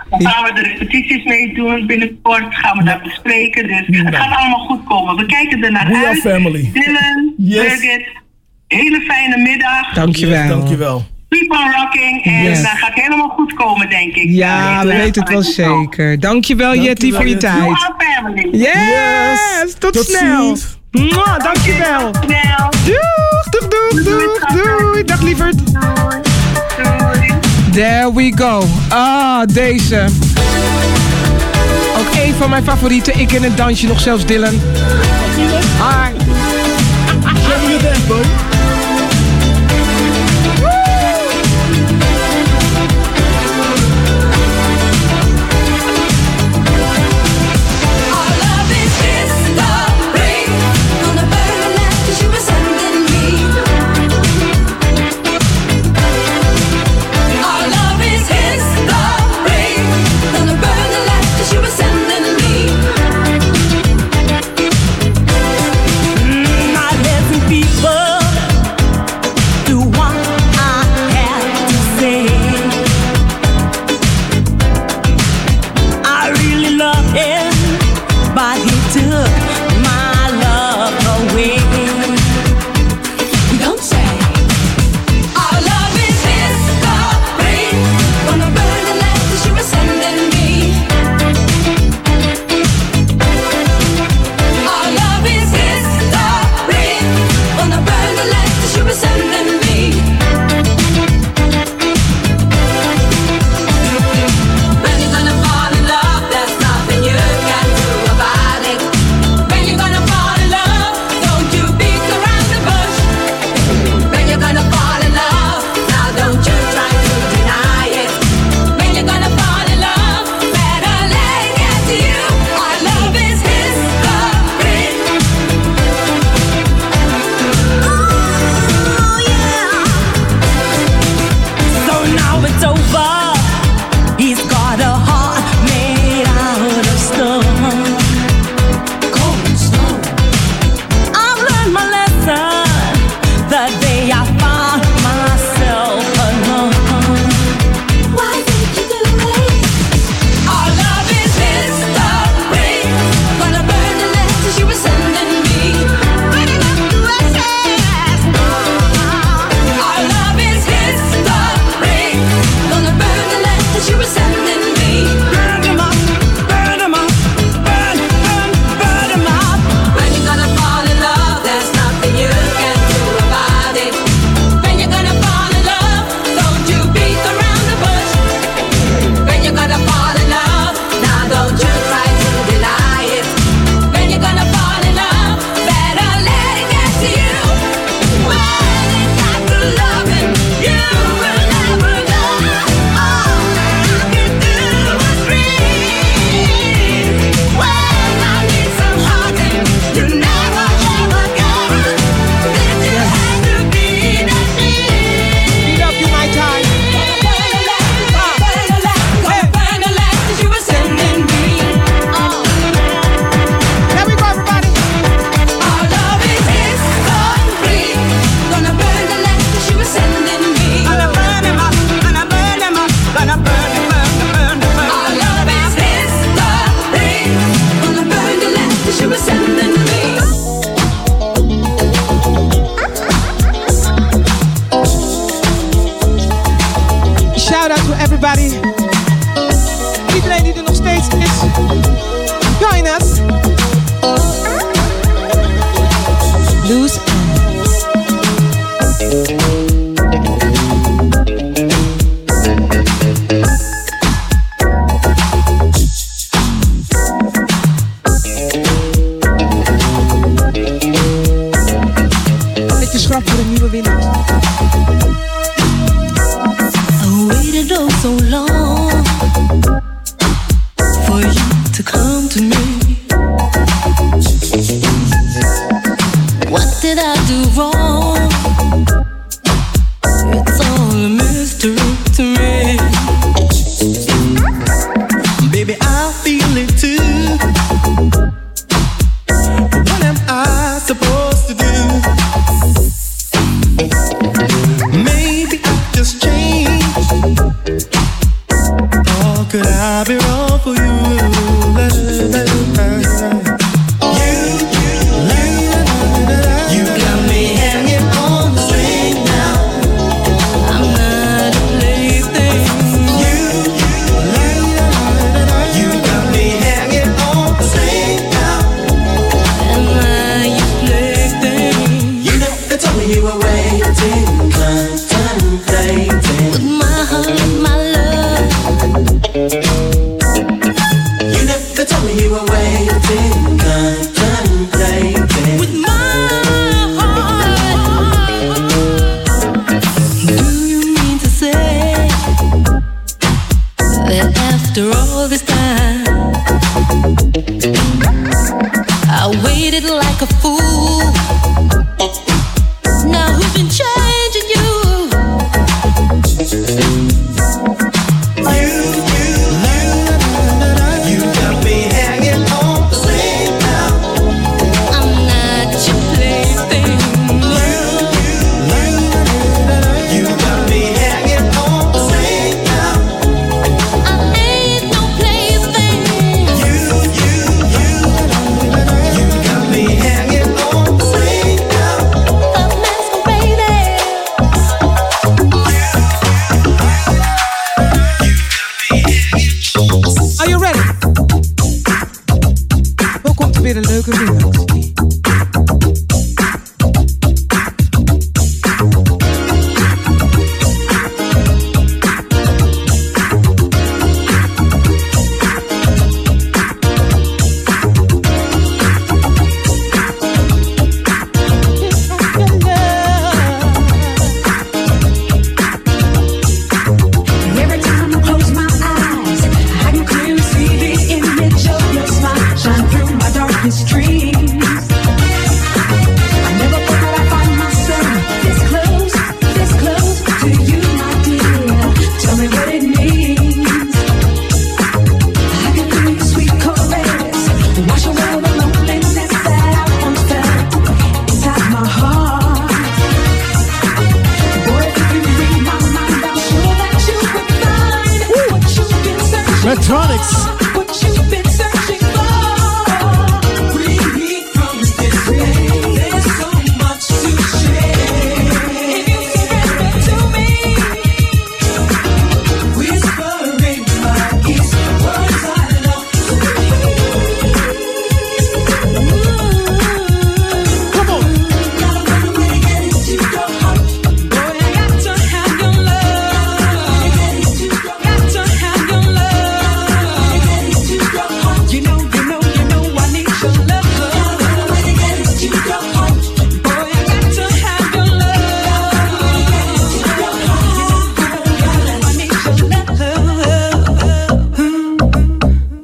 [0.09, 1.86] Dan gaan we de repetities mee doen.
[1.88, 3.68] Binnenkort gaan we dat bespreken.
[3.68, 5.16] Dus het gaat allemaal goed komen.
[5.16, 6.20] We kijken er naar We uit.
[6.20, 6.70] family.
[6.74, 7.61] Dylan, Yes.
[7.61, 8.07] Birgit,
[8.68, 9.93] hele fijne middag.
[9.93, 10.39] Dankjewel.
[10.39, 11.05] Yes, dankjewel.
[11.34, 12.23] Keep on rocking.
[12.25, 12.61] En Yes.
[12.61, 14.29] dat gaat helemaal goed komen, denk ik.
[14.29, 16.19] Ja, we weten het wel zeker.
[16.19, 17.59] Dankjewel, Jetty, voor je tijd.
[17.97, 18.47] family.
[18.51, 19.73] Yes!
[19.79, 20.45] Tot, Tot snel!
[20.45, 20.77] ziens.
[20.91, 22.11] Mwah, dankjewel!
[22.25, 22.69] Snel.
[22.86, 25.03] Doeg, doeg, doeg, doeg, doei!
[25.03, 25.55] Dag lieverd!
[25.73, 26.21] Doei.
[27.71, 28.63] There we go.
[28.89, 30.05] Ah, deze.
[31.99, 33.19] Ook een van mijn favorieten.
[33.19, 34.53] Ik in het dansje nog zelfs Dylan.
[34.53, 36.11] Hi.
[37.23, 38.21] Show me your dance, boy.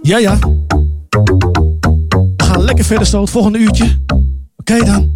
[0.09, 0.39] Ja, ja.
[2.37, 3.97] We gaan lekker verder zo het volgende uurtje.
[4.55, 5.08] Oké dan.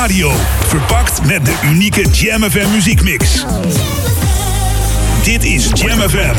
[0.00, 0.32] Radio.
[0.66, 3.44] Verpakt met de unieke Jam FM muziekmix.
[5.22, 6.34] Dit is Jam FM.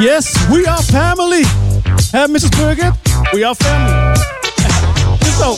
[0.00, 1.44] Yes, we are family.
[2.10, 2.48] Hè, Mrs.
[2.48, 2.92] Burger?
[3.30, 4.16] We are family.
[5.38, 5.56] Zo.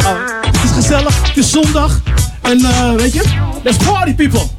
[0.00, 0.06] Uh,
[0.42, 2.00] het is gezellig, het is zondag.
[2.40, 3.22] En eh, weet je,
[3.62, 4.51] let's party people.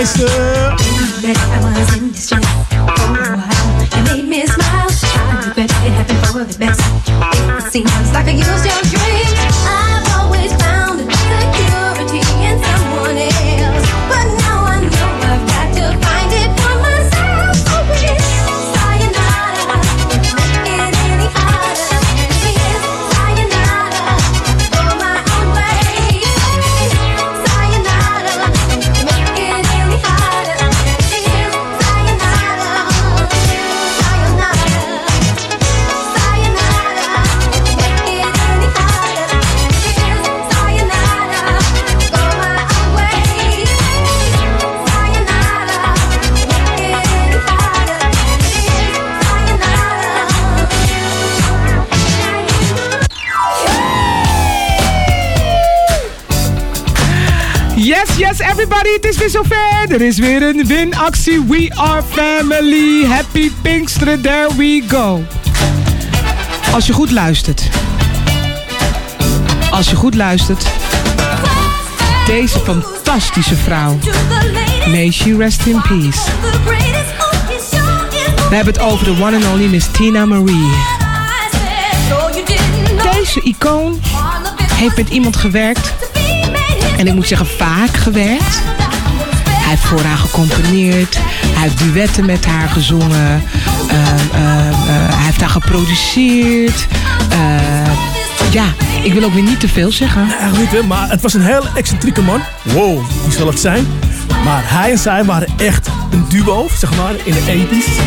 [0.00, 0.49] Mooie
[60.10, 61.44] is weer een winactie.
[61.48, 63.04] We are family.
[63.06, 65.24] Happy Pinksteren, there we go.
[66.72, 67.68] Als je goed luistert.
[69.70, 70.64] Als je goed luistert.
[72.26, 73.98] Deze fantastische vrouw.
[74.86, 76.20] May she rest in peace.
[78.48, 80.70] We hebben het over de one and only Miss Tina Marie.
[83.12, 84.00] Deze icoon
[84.74, 85.92] heeft met iemand gewerkt.
[86.96, 88.79] En ik moet zeggen, vaak gewerkt.
[89.70, 91.18] Hij heeft voor haar gecomponeerd.
[91.46, 93.42] Hij heeft duetten met haar gezongen.
[93.88, 94.00] Ehm,
[94.32, 96.86] ehm, eh, hij heeft haar geproduceerd.
[97.28, 97.92] Eh,
[98.52, 98.64] ja,
[99.02, 100.22] ik wil ook weer niet te veel zeggen.
[100.30, 102.40] Eigenlijk niet, hè, maar het was een heel excentrieke man.
[102.62, 103.86] Wow, wie zal het zijn?
[104.44, 107.98] Maar hij en zij waren echt een duo, zeg maar, in de 80s.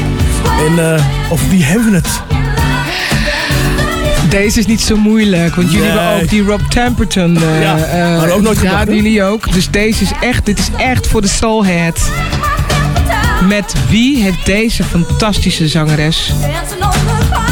[0.67, 2.42] En eh over wie hebben we het?
[4.33, 5.97] Deze is niet zo moeilijk, want jullie Nee.
[5.97, 7.37] hebben ook die Rob Temperton.
[7.37, 8.93] eh Ja, eh, maar ook nooit Ja, gebracht, hè?
[8.93, 9.51] jullie ook.
[9.53, 11.99] Dus deze is echt, dit is echt voor de soulhead.
[13.47, 16.31] Met wie heeft deze fantastische zangeres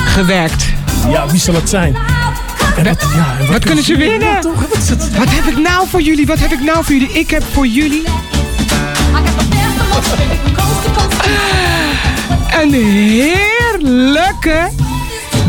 [0.05, 0.65] gewerkt?
[1.09, 1.95] Ja, wie zal het zijn?
[2.77, 4.27] En wat, ja, en Wat kunnen ze winnen?
[4.27, 4.61] Ja, toch?
[4.61, 5.17] Wat is het?
[5.17, 6.25] Wat heb ik nou voor jullie?
[6.25, 7.11] Wat heb ik nou voor jullie?
[7.13, 8.03] Ik heb voor jullie.
[12.61, 14.69] Een heerlijke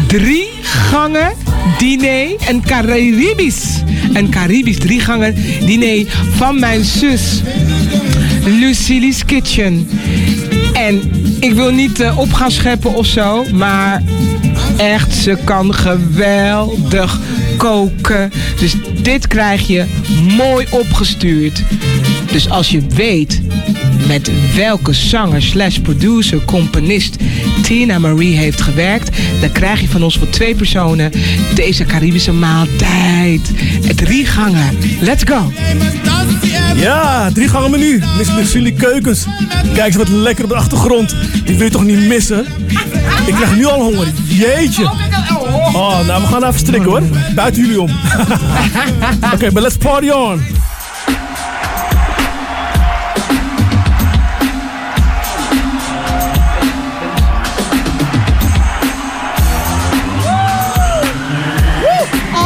[0.07, 1.33] drie gangen
[1.79, 2.29] diner.
[2.49, 3.83] Een Caribisch.
[4.13, 5.35] Een Caribisch drie gangen
[5.67, 7.43] diner van mijn zus.
[8.45, 9.89] Lucille's Kitchen.
[10.73, 11.11] En
[11.41, 14.03] ik wil niet eh, op gaan scheppen of zo, maar
[14.77, 17.21] echt, ze kan geweldig
[17.57, 18.33] koken.
[18.59, 19.85] Dus dit krijg je
[20.37, 21.63] mooi opgestuurd.
[22.33, 23.41] Dus als je weet
[24.07, 27.17] met welke zanger slash producer, componist
[27.73, 31.13] Tina Marie heeft gewerkt, dan krijg je van ons voor twee personen
[31.55, 33.51] deze Caribische maaltijd.
[33.97, 34.79] Drie gangen.
[35.01, 35.53] Let's go.
[36.77, 38.03] Ja, drie gangen menu.
[38.37, 39.27] Miss jullie keukens.
[39.75, 41.15] Kijk eens wat lekker op de achtergrond.
[41.45, 42.47] Die wil je toch niet missen?
[43.27, 44.07] Ik krijg nu al honger.
[44.25, 44.85] Jeetje.
[45.73, 47.03] Oh, nou we gaan even strikken hoor.
[47.35, 47.91] Buiten jullie om.
[49.35, 50.41] Oké, but let's party on.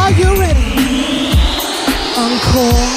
[0.06, 1.32] Are you ready?
[2.16, 2.95] Encore.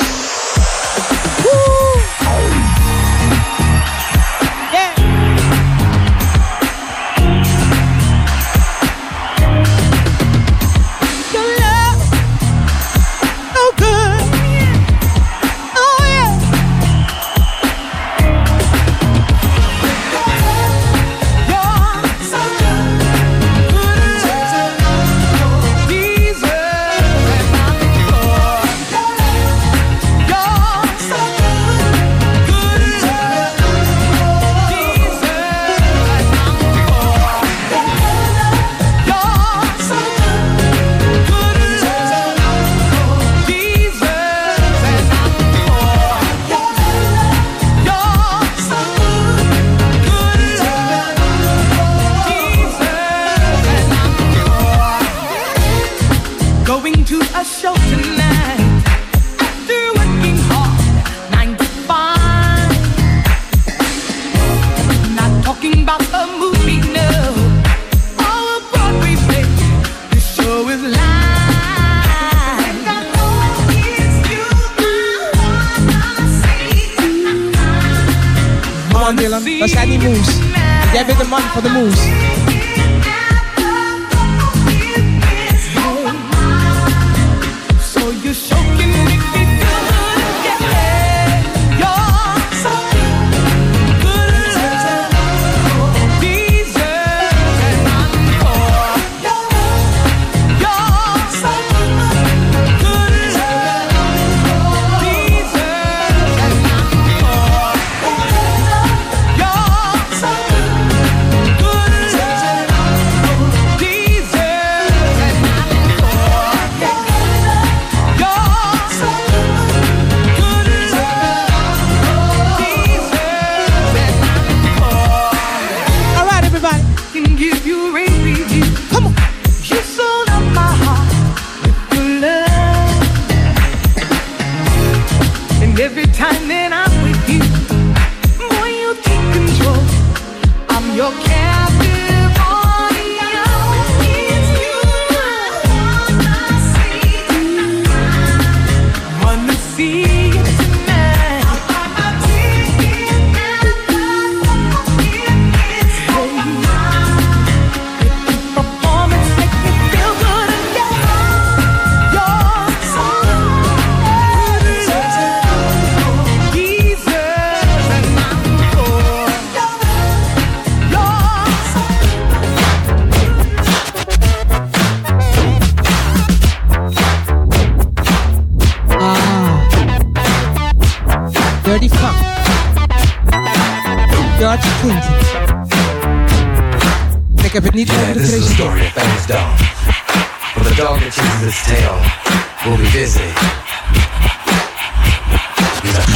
[193.10, 193.30] Busy.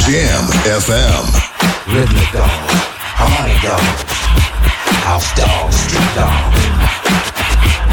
[0.06, 0.44] Jam
[0.78, 1.24] FM.
[1.92, 2.74] Rhythmic dogs,
[3.18, 4.02] harmonic dogs,
[5.02, 6.62] house dogs, street dogs,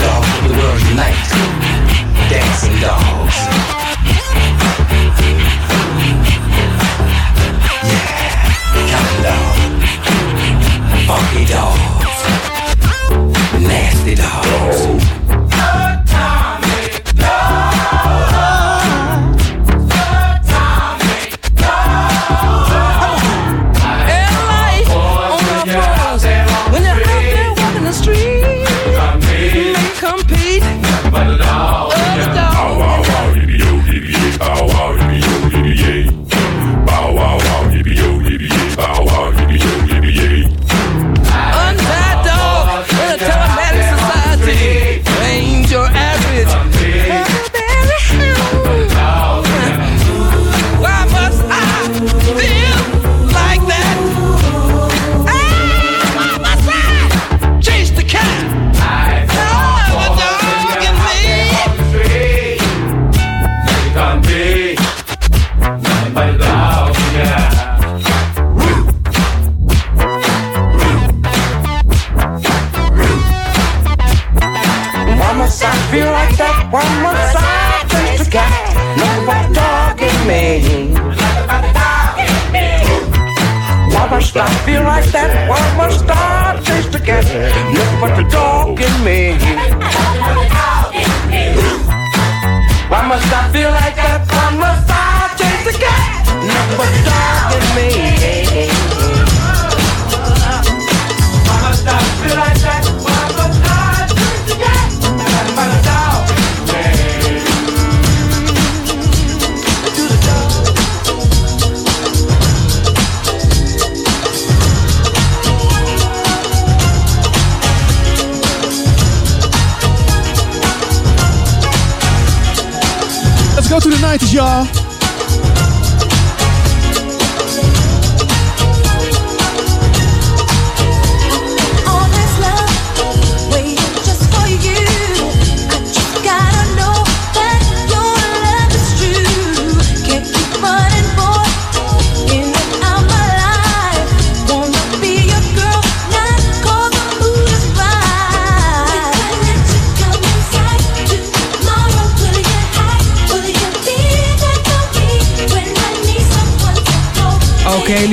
[0.02, 1.18] dogs of the world unite,
[2.30, 3.38] dancing dogs.
[7.89, 8.32] Yeah,
[8.91, 9.60] counting dogs,
[11.08, 12.18] funky dogs,
[13.66, 14.91] nasty dogs.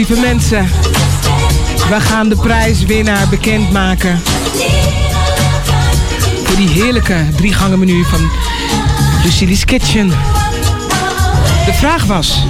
[0.09, 0.69] Lieve mensen.
[1.89, 4.21] We gaan de prijswinnaar bekendmaken.
[6.45, 8.31] Voor die heerlijke drie gangen menu van
[9.25, 10.09] Lucille's Kitchen.
[11.65, 12.45] De vraag was...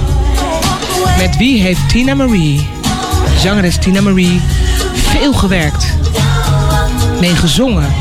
[1.17, 2.67] Met wie heeft Tina Marie,
[3.37, 4.41] zangeres Tina Marie,
[4.93, 5.85] veel gewerkt?
[7.19, 7.93] Nee, gezongen.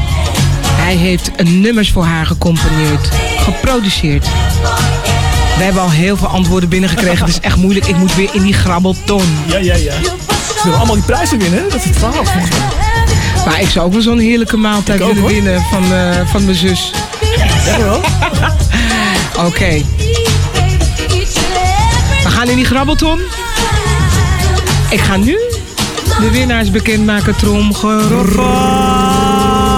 [0.66, 3.08] Hij heeft nummers voor haar gecomponeerd,
[3.38, 4.26] geproduceerd.
[5.58, 7.18] We hebben al heel veel antwoorden binnengekregen.
[7.26, 7.86] Het is echt moeilijk.
[7.86, 9.22] Ik moet weer in die grabbelton.
[9.46, 9.92] Ja, ja, ja.
[9.92, 11.68] Ze willen allemaal die prijzen winnen, hè?
[11.68, 12.66] Dat is het verhaal volgens mij.
[13.46, 15.30] Maar ik zou ook wel zo'n heerlijke maaltijd ook, willen hoor.
[15.32, 16.92] winnen van, eh, van mijn zus.
[17.78, 18.00] Wel?
[19.46, 19.82] Oké.
[22.22, 23.20] We gaan in die grabbelton.
[24.90, 25.36] Ik ga nu
[26.20, 27.36] de winnaars bekendmaken.
[27.36, 28.44] Tromgeroffel.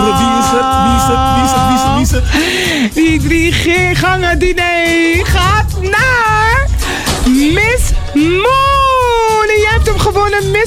[0.05, 0.66] Wie is het?
[0.85, 1.19] Wie is het?
[1.35, 1.62] Wie is het?
[1.66, 1.93] Wie is het?
[1.94, 2.94] Wie is het?
[2.94, 5.49] Die drie ge- gangen diner gaat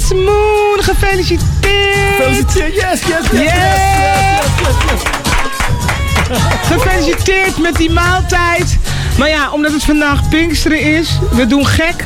[0.08, 0.84] gewonnen, Miss Moon.
[0.84, 2.16] Gefeliciteerd.
[2.18, 2.74] Gefeliciteerd.
[2.74, 3.54] Yes, yes, yes, yes, yes,
[4.60, 5.02] yes, yes,
[6.30, 6.40] yes.
[6.64, 8.78] Gefeliciteerd met die maaltijd.
[9.18, 12.06] Maar ja, omdat het vandaag Pinksteren is, we doen gek.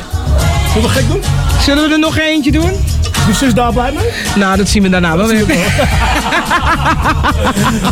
[0.72, 1.22] Zullen we gek doen?
[1.60, 2.86] Zullen we er nog eentje doen?
[3.26, 4.10] Je zus daar blij mee?
[4.34, 5.46] Nou, dat zien we daarna wel weer.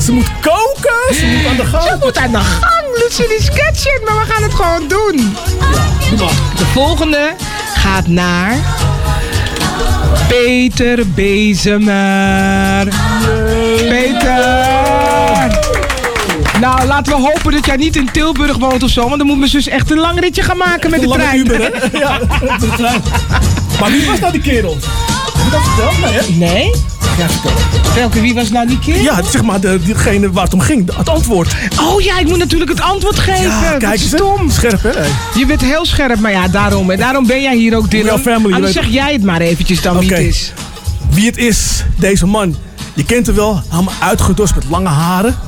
[0.05, 1.83] Ze moet koken, ze moet aan de gang.
[1.83, 5.37] Ze moet aan de gang, Lucille's Kitchen, maar we gaan het gewoon doen.
[6.11, 6.33] Doe maar.
[6.57, 7.35] De volgende
[7.75, 8.55] gaat naar
[10.29, 12.89] Peter Bezemer.
[13.89, 14.85] Peter!
[16.61, 19.39] Nou, laten we hopen dat jij niet in Tilburg woont of zo, want dan moet
[19.39, 21.39] mijn zus echt een lang ritje gaan maken met de Lange trein.
[21.39, 21.69] Uber, hè?
[21.99, 22.19] Ja,
[22.61, 23.03] de trein.
[23.81, 24.77] Maar wie was nou die kerel?
[24.77, 25.99] Heb je dat verteld?
[25.99, 26.55] Nee, hè?
[26.55, 26.71] Nee?
[27.19, 27.27] Ja.
[27.95, 29.03] Welke, wie was nou die keer?
[29.03, 31.55] Ja, zeg maar de, diegene waar het om ging, het antwoord.
[31.81, 33.43] Oh ja, ik moet natuurlijk het antwoord geven.
[33.43, 34.07] Ja, kijk eens.
[34.07, 34.51] stom.
[34.51, 34.91] Scherp, hè?
[35.39, 36.91] Je bent heel scherp, maar ja, daarom.
[36.91, 38.19] En daarom ben jij hier ook, Dylan.
[38.19, 40.53] Family, Anders weet zeg jij het maar eventjes dan wie het is.
[41.11, 42.57] Wie het is, deze man.
[42.95, 45.39] Je kent hem wel, helemaal uitgedost met lange haren.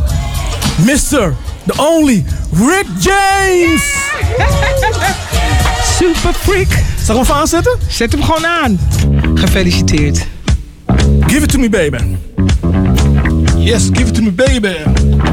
[0.76, 1.34] Mr.
[1.66, 3.82] The Only Rick James.
[5.98, 6.68] Super freak.
[6.70, 7.78] Zal ik hem even aanzetten?
[7.88, 8.80] Zet hem gewoon aan.
[9.34, 10.26] Gefeliciteerd.
[11.28, 11.98] Give it to me, baby.
[13.56, 15.27] Yes, give it to me, baby.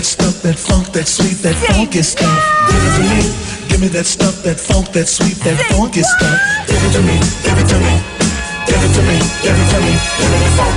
[0.00, 2.32] That stuff, that funk, that sweet, that funky stuff.
[2.72, 3.20] Give it to me.
[3.68, 6.40] Give me that stuff, that funk, that sweet, that funky stuff.
[6.66, 7.20] Give it to me.
[7.44, 8.00] Give it to me.
[8.64, 9.16] Give it to me.
[9.44, 9.92] Give it to me.
[10.16, 10.76] Give me that funk,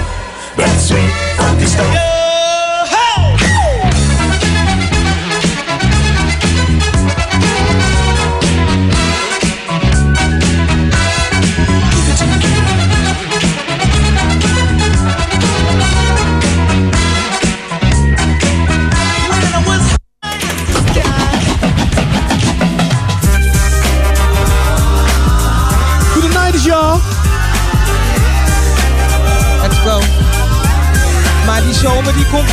[0.58, 2.23] that sweet, funky stuff.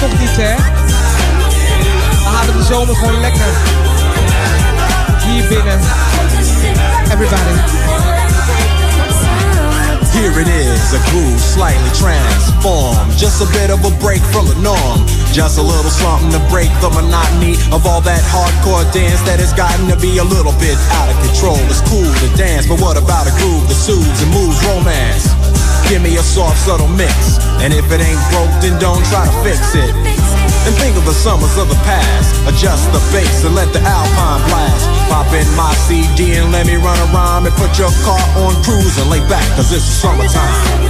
[0.01, 0.55] Nog niet, hè?
[2.47, 3.53] We de zomer gewoon lekker.
[5.27, 5.81] Hier binnen.
[7.13, 7.55] Everybody.
[10.13, 13.19] Here it is, a groove slightly transformed.
[13.19, 15.05] Just a bit of a break from the norm.
[15.33, 19.53] Just a little something to break the monotony of all that hardcore dance that has
[19.53, 21.61] gotten to be a little bit out of control.
[21.69, 25.25] It's cool to dance, but what about a groove that soothes and moves romance?
[25.89, 27.40] Give me a soft, subtle mix.
[27.61, 29.93] And if it ain't broke, then don't try to fix it.
[30.67, 32.33] And think of the summers of the past.
[32.49, 34.85] Adjust the bass and let the alpine blast.
[35.09, 38.97] Pop in my CD and let me run around and put your car on cruise
[38.99, 40.90] and lay back, cause it's summertime.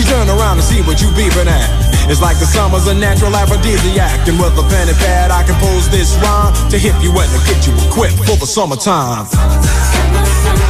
[0.00, 1.68] She turn around to see what you beeping at.
[2.08, 4.26] It's like the summer's a natural aphrodisiac.
[4.26, 7.40] And with a pen and pad, I compose this rhyme to hip you and to
[7.44, 9.26] get you equipped for the summertime.
[9.28, 10.69] It's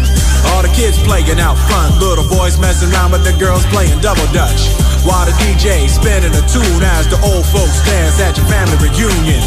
[0.49, 4.25] All the kids playing out front, little boys messing around with the girls playing double
[4.33, 4.73] dutch.
[5.05, 9.41] While the DJ spinning a tune as the old folks dance at your family reunion.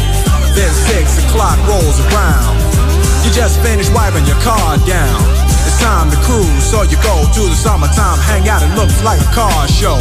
[0.55, 2.55] Then six o'clock rolls around.
[3.23, 5.19] You just finished wiping your car down.
[5.67, 8.61] It's time to cruise, so you go to the summertime hangout.
[8.63, 9.97] It looks like a car show.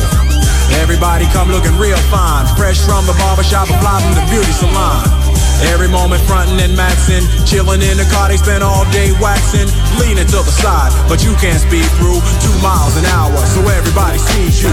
[0.81, 5.24] Everybody come looking real fine, fresh from the barbershop, fly from the beauty salon.
[5.73, 9.69] Every moment frontin' and maxin', chillin' in the car, they spend all day waxing,
[9.99, 14.19] leaning to the side, but you can't speed through two miles an hour, so everybody
[14.19, 14.71] sees you.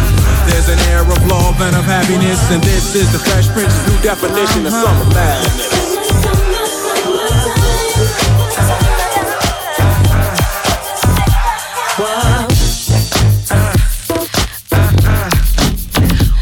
[0.51, 3.99] There's an air of love and of happiness, and this is the Fresh Prince's new
[4.03, 5.81] definition of summer madness.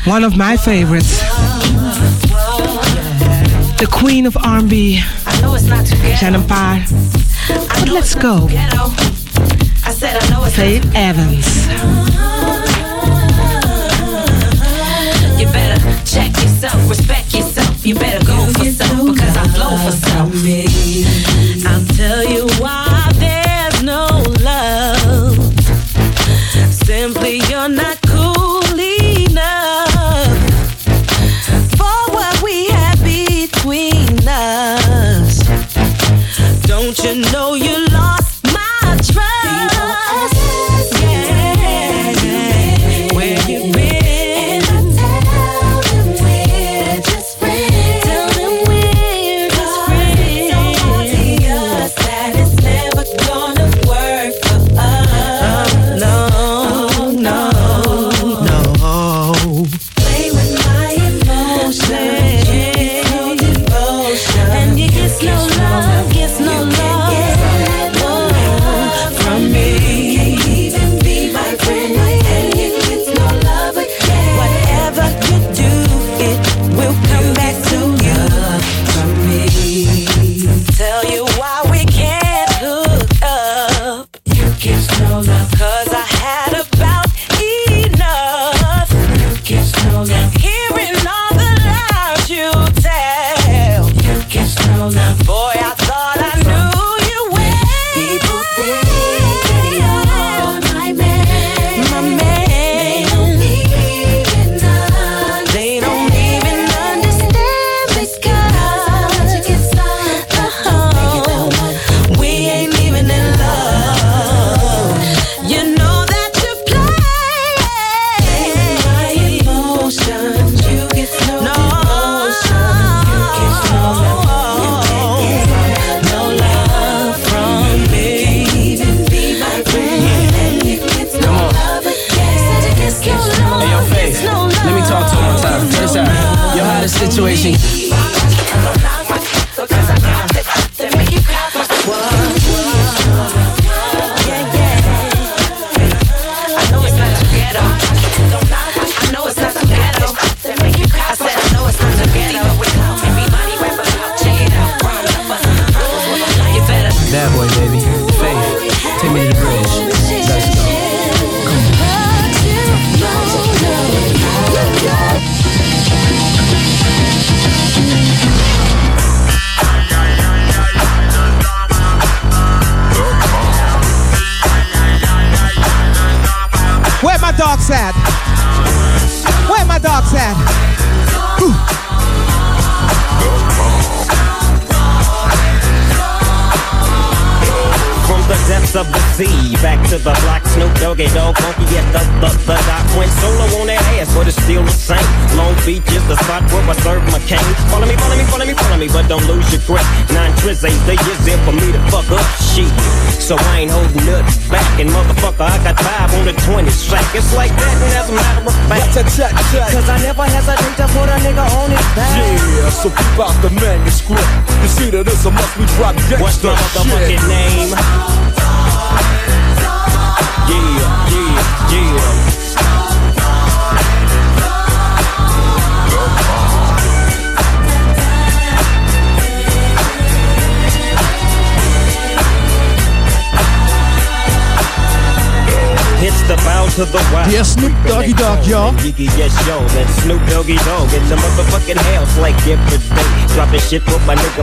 [0.05, 1.28] One of my favorites.
[3.79, 4.71] The Queen of R&B.
[6.11, 6.87] Er zijn een paar.
[7.79, 8.49] But let's go.
[10.51, 11.47] Faith Evans.
[15.37, 17.85] You better check yourself, respect yourself.
[17.85, 20.31] You better go for some because I flow for some.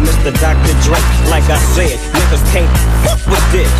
[0.07, 0.31] Mr.
[0.39, 0.75] Dr.
[0.87, 0.99] Dre.
[1.27, 2.71] Like I said, niggas can't
[3.03, 3.71] fuck with this.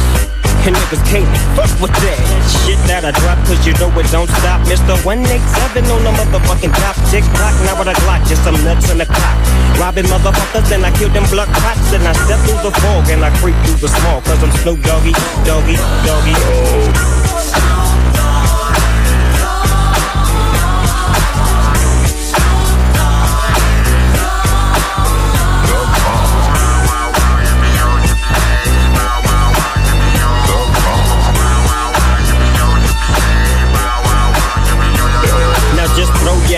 [0.67, 2.19] And niggas can't fuck with that
[2.67, 4.59] shit that I drop, cause you know it don't stop.
[4.67, 4.99] Mr.
[5.07, 6.99] 187 on the motherfucking top.
[7.07, 9.39] Tick tock, now what a glock, just some nuts on the clock.
[9.79, 11.95] Robbing motherfuckers, and I kill them blood cops.
[11.95, 14.83] And I step through the fog, and I creep through the small, cause I'm Snoop
[14.83, 15.15] Doggy,
[15.47, 16.35] Doggy, Doggy.
[16.35, 17.86] Oh.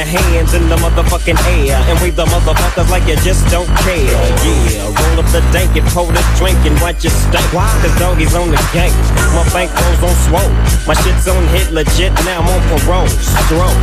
[0.09, 4.09] hands in the motherfucking air and wave the motherfuckers like you just don't care.
[4.40, 7.44] Yeah, roll up the dank and pour this drink and watch it stink.
[7.52, 7.68] Why?
[7.85, 8.93] Cause doggies on the gang.
[9.36, 10.52] My bank rolls on swole.
[10.89, 12.16] My shit's on hit legit.
[12.24, 13.09] Now I'm on parole.
[13.20, 13.76] Stroke.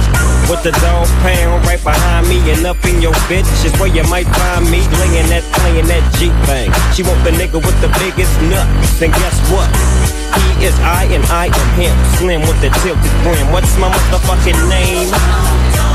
[0.50, 4.04] With the dog pound right behind me and up in your bitch is where you
[4.10, 4.82] might find me.
[5.06, 6.74] Laying that, playing that G thing.
[6.98, 8.66] She want the nigga with the biggest nut.
[8.98, 9.70] Then guess what?
[10.34, 11.96] He is I and I am him.
[12.18, 13.46] Slim with the tilted brim.
[13.54, 15.65] What's my motherfucking name?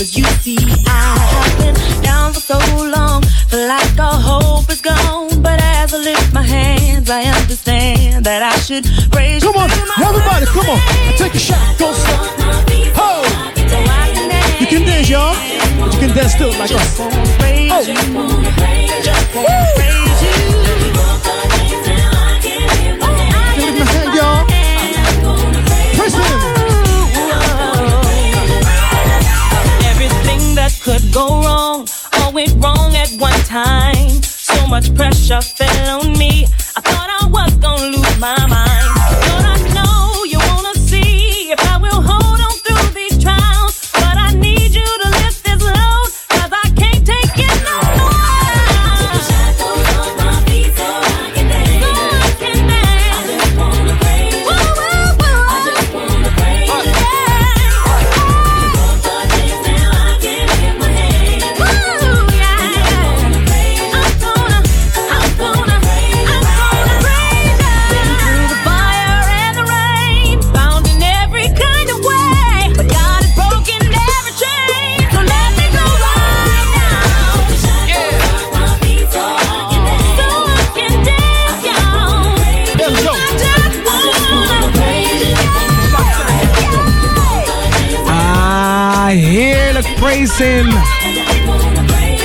[0.00, 0.56] Cause you see,
[0.86, 3.20] I have been down for so long,
[3.50, 5.42] feel like all hope is gone.
[5.42, 10.46] But as I lift my hands, I understand that I should raise Come on, everybody,
[10.46, 10.80] come on.
[11.18, 11.78] Take a shot.
[11.78, 12.32] Go stop.
[12.96, 13.26] Oh.
[14.58, 15.36] You can dance, y'all.
[15.92, 16.96] You can dance still like us.
[16.98, 17.10] Oh.
[19.36, 19.99] Woo.
[31.12, 34.22] Go wrong, all went wrong at one time.
[34.22, 36.44] So much pressure fell on me.
[36.76, 38.59] I thought I was gonna lose my mind.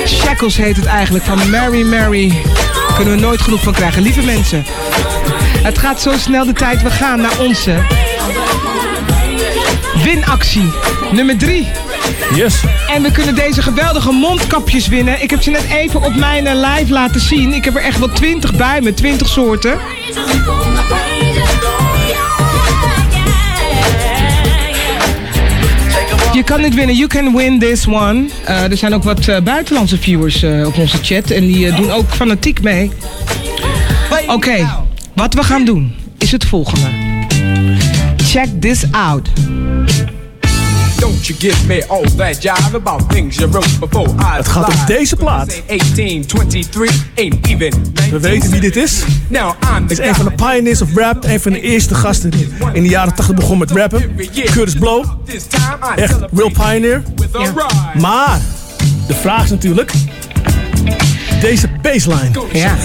[0.08, 2.42] Shackles heet het eigenlijk van Mary Mary.
[2.96, 4.02] Kunnen we nooit genoeg van krijgen.
[4.02, 4.66] Lieve mensen,
[5.64, 6.82] het gaat zo snel de tijd.
[6.82, 7.78] We gaan naar onze
[10.04, 10.72] winactie.
[11.12, 11.68] Nummer 3.
[12.34, 12.64] Yes.
[12.88, 15.22] En we kunnen deze geweldige mondkapjes winnen.
[15.22, 17.54] Ik heb ze net even op mijn eh, live laten zien.
[17.54, 19.78] Ik heb er echt wel 20 bij me, 20 soorten.
[26.36, 26.96] Je kan dit winnen.
[26.96, 28.26] You can win this one.
[28.46, 31.32] Eh, er zijn ook wat eh, buitenlandse viewers eh, op onze chat.
[31.32, 32.92] En die doen ook fanatiek mee.
[34.28, 34.70] Oké,
[35.14, 36.88] wat we gaan doen is het volgende.
[38.18, 39.30] Check this out.
[41.26, 44.86] You give me all that jive about things you wrote before I Het gaat om
[44.86, 45.62] deze plaat.
[45.70, 47.94] 18, 23, ain't even.
[48.12, 49.04] We weten wie dit is.
[49.28, 51.24] Now I'm Het the is een van de pioneers of rap.
[51.24, 54.16] Een van de eerste gasten die in de jaren 80 begon met rappen.
[54.52, 55.06] Curtis Blow.
[55.96, 57.04] Echt real pioneer.
[58.00, 58.40] Maar
[59.08, 59.92] de vraag is natuurlijk...
[61.42, 62.32] Deze baseline.
[62.52, 62.76] Ja.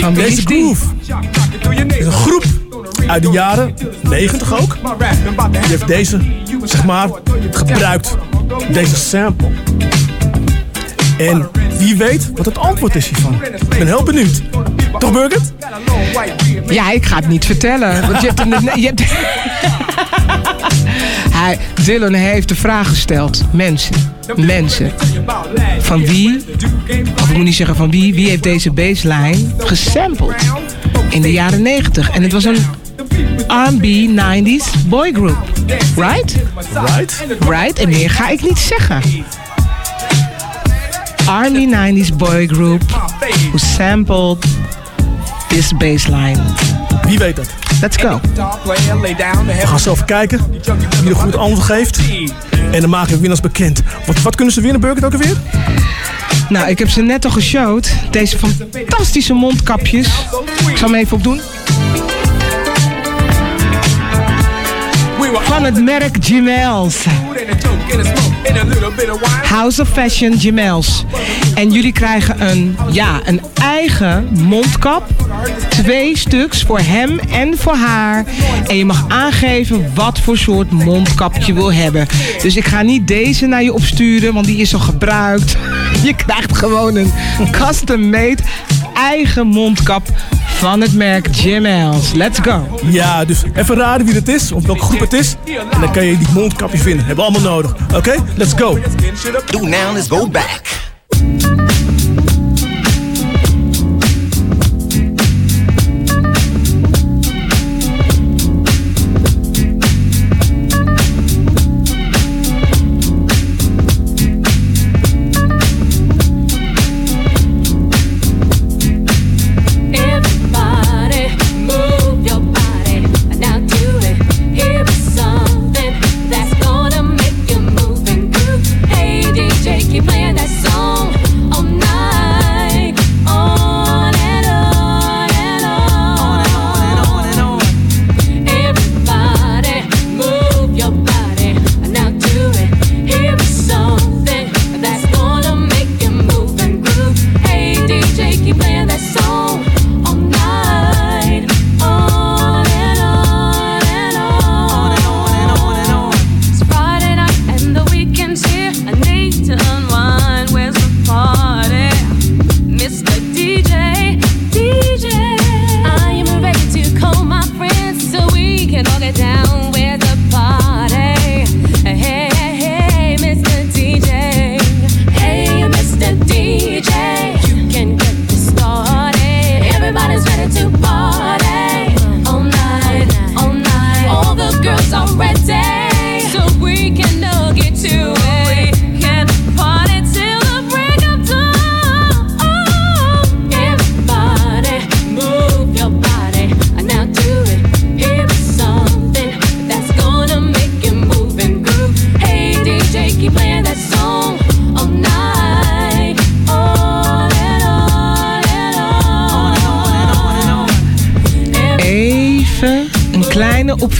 [0.00, 0.84] Van deze groove.
[1.86, 2.44] is een groep
[3.06, 4.76] uit de jaren 90 ook.
[5.50, 6.20] Die heeft deze,
[6.64, 7.08] zeg maar,
[7.50, 8.16] gebruikt.
[8.72, 9.48] Deze sample.
[11.18, 13.34] En wie weet wat het antwoord is hiervan.
[13.44, 14.42] Ik ben heel benieuwd.
[14.98, 15.52] Toch, Burgert?
[16.68, 18.08] Ja, ik ga het niet vertellen.
[18.10, 19.02] Want je hebt net- je hebt...
[21.38, 23.42] Hij, Dylan heeft de vraag gesteld.
[23.52, 23.94] Mensen,
[24.36, 24.92] mensen.
[25.78, 26.44] Van wie,
[27.22, 30.34] of ik moet niet zeggen van wie, wie heeft deze baseline gesampled
[31.10, 32.10] in de jaren 90?
[32.10, 32.56] En het was een
[33.48, 35.36] R&B 90s boygroup.
[35.96, 36.36] Right?
[36.86, 37.26] Right.
[37.48, 39.02] Right, en meer ga ik niet zeggen.
[41.26, 42.82] R&B 90s boygroup
[43.50, 44.44] who sampled
[45.48, 46.38] this baseline.
[47.06, 47.46] Wie weet dat?
[47.80, 48.20] Let's go.
[48.64, 48.74] We
[49.64, 50.40] gaan even kijken
[51.02, 51.98] wie er goed antwoord geeft.
[52.72, 53.82] En dan maken we winnaars bekend.
[54.06, 55.36] Wat, wat kunnen ze winnen, Burgert, ook alweer?
[56.48, 57.94] Nou, ik heb ze net al geshowd.
[58.10, 60.06] Deze fantastische mondkapjes.
[60.68, 61.40] Ik zal hem even opdoen.
[65.44, 67.04] Van het merk Jimels.
[69.42, 71.04] House of Fashion Jimels.
[71.54, 75.10] En jullie krijgen een, ja, een eigen mondkap.
[75.68, 78.24] Twee stuks voor hem en voor haar.
[78.66, 82.06] En je mag aangeven wat voor soort mondkap je wil hebben.
[82.42, 85.56] Dus ik ga niet deze naar je opsturen, want die is al gebruikt.
[86.02, 87.12] Je krijgt gewoon een
[87.50, 88.42] custom-made
[88.94, 90.08] eigen mondkap
[90.64, 92.12] van het merk Jimels.
[92.12, 92.78] Let's go.
[92.84, 95.36] Ja, dus even raden wie het is, of welke groep het is.
[95.72, 97.06] En dan kan je die mondkapje vinden.
[97.06, 97.74] Hebben we allemaal nodig.
[97.94, 98.78] Oké, let's go.
[99.50, 100.60] Do now, let's go back.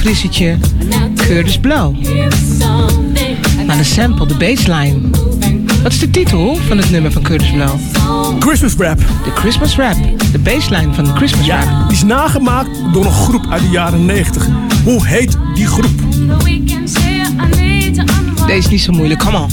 [0.05, 0.57] frissetje
[1.61, 1.61] Blow.
[1.61, 1.95] Blauw.
[3.67, 5.01] Maar de sample, de baseline.
[5.83, 7.79] Wat is de titel van het nummer van Curtis Blow
[8.39, 8.99] Christmas Rap.
[8.99, 9.97] De Christmas Rap.
[10.33, 11.89] De baseline van de Christmas ja, Rap.
[11.89, 14.49] Die is nagemaakt door een groep uit de jaren 90.
[14.85, 15.95] Hoe heet die groep?
[18.47, 19.49] Deze is niet zo moeilijk, come on.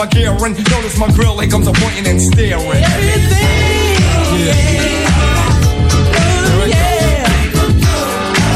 [0.00, 1.38] my gear and notice my grill.
[1.38, 2.56] Here comes a pointing and staring.
[2.56, 4.00] Everything.
[4.40, 4.54] Yeah.
[6.56, 7.28] Oh, yeah.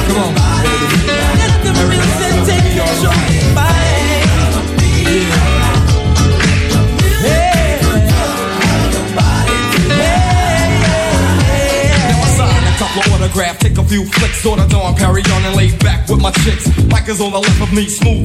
[0.08, 0.32] Come on,
[0.64, 0.88] baby.
[1.68, 3.34] Everything's gonna be alright.
[12.78, 16.20] couple autograph, take a few flicks, sort of dawn, parry on and lay back with
[16.20, 16.66] my chicks.
[16.88, 18.23] Bikers on the left of me, smooth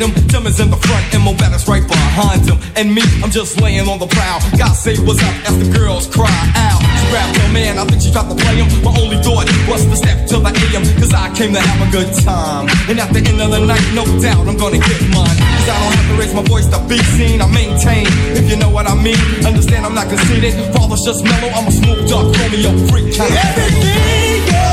[0.00, 0.28] find him.
[0.28, 2.58] Tim is in the front, and Mobetta's right behind him.
[2.76, 4.40] And me, I'm just laying on the prowl.
[4.56, 6.80] God say what's up as the girls cry out.
[6.80, 8.68] She grabbed her man, I think she tried to play him.
[8.82, 11.90] My only thought was to step to the AM, cause I came to have a
[11.90, 12.68] good time.
[12.88, 15.36] And at the end of the night, no doubt I'm gonna get mine.
[15.60, 18.06] Cause I don't have to raise my voice to be seen, I maintain.
[18.36, 20.54] If you know what I mean, understand I'm not conceited.
[20.72, 23.38] Father's just mellow, I'm a smooth duck, Romeo freak kind of.
[23.58, 24.69] Everything Come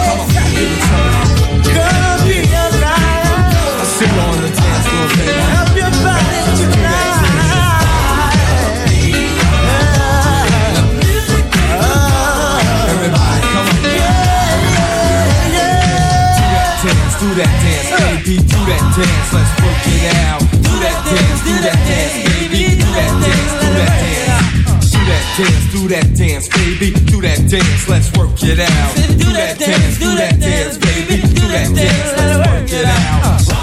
[18.98, 20.42] dance, let's work it out.
[20.42, 22.82] Do that dance, do that dance, baby.
[22.82, 24.92] Do that dance, do that dance.
[24.92, 26.90] Do that dance, do that dance, baby.
[27.06, 28.96] Do that dance, let's work it out.
[28.96, 31.22] Do that dance, do that dance, baby.
[31.22, 33.57] Do that dance, let's work it out.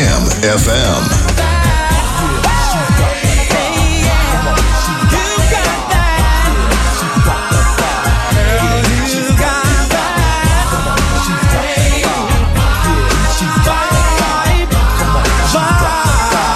[0.00, 1.02] Jam FM.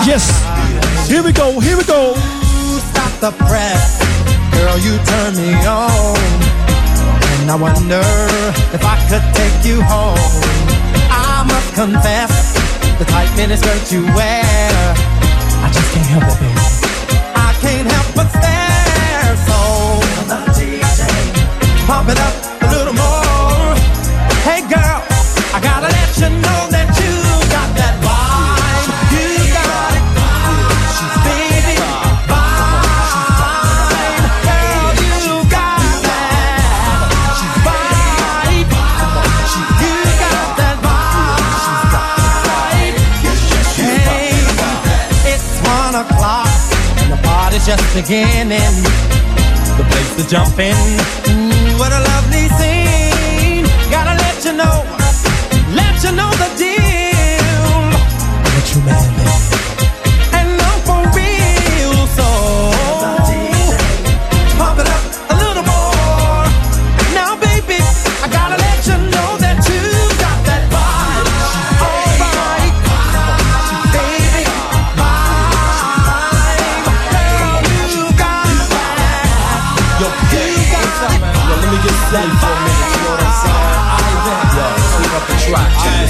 [0.06, 0.24] Yes.
[1.06, 1.60] Here we go.
[1.60, 2.14] Here we go.
[2.14, 4.00] Stop the press.
[4.52, 6.16] Girl, you turn me on.
[7.40, 8.00] And I wonder
[8.72, 10.64] if I could take you home.
[11.10, 12.63] I must confess,
[12.98, 14.94] the tight miniskirt you wear.
[15.64, 16.54] I just can't help it, baby.
[17.34, 19.36] I can't help but stare.
[19.48, 19.58] So,
[21.86, 22.43] pump it up
[47.64, 48.76] just beginning.
[49.78, 50.76] The place to jump in.
[51.24, 53.64] Mm, what a lovely scene.
[53.90, 54.84] Gotta let you know,
[55.72, 56.63] let you know the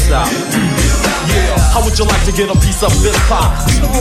[0.08, 1.24] track, check this out.
[1.28, 3.16] Yeah, how would you like to get a piece of this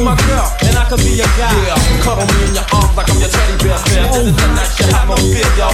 [0.03, 1.53] my girl, and I can be your guy.
[1.63, 4.09] Yeah, cuddle me in your arms like I'm your teddy bear fan.
[4.11, 4.19] Oh.
[4.19, 5.69] This is that shit, have no fear, yo.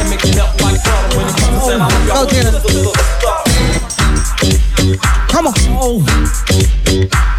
[0.00, 2.64] And make melt like butter when it comes to saying I'm your Dennis.
[2.64, 3.44] superstar.
[5.28, 5.54] Come on.
[5.68, 7.35] Oh.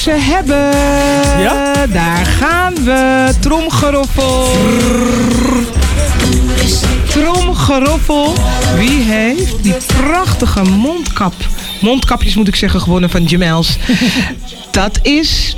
[0.00, 0.70] Ze hebben.
[1.42, 1.86] Ja?
[1.86, 3.30] Daar gaan we.
[3.40, 4.48] Tromgeroffel.
[7.08, 8.34] Tromgeroffel.
[8.76, 11.34] Wie heeft die prachtige mondkap?
[11.80, 13.76] Mondkapjes moet ik zeggen, gewonnen van Jamels.
[14.70, 15.56] dat is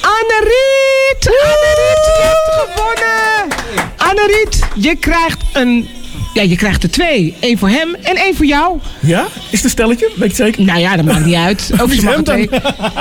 [0.00, 1.30] Anneriet.
[1.42, 3.56] Anneriet, je hebt gewonnen.
[3.96, 5.88] Anneriet, je krijgt een...
[6.34, 7.36] Ja, je krijgt er twee.
[7.40, 8.78] Eén voor hem en één voor jou.
[9.00, 9.26] Ja?
[9.56, 10.10] Is het een stelletje?
[10.16, 10.64] Weet je zeker?
[10.64, 11.72] Nou ja, dat maakt niet uit.
[11.80, 12.48] Ook ze mag twee.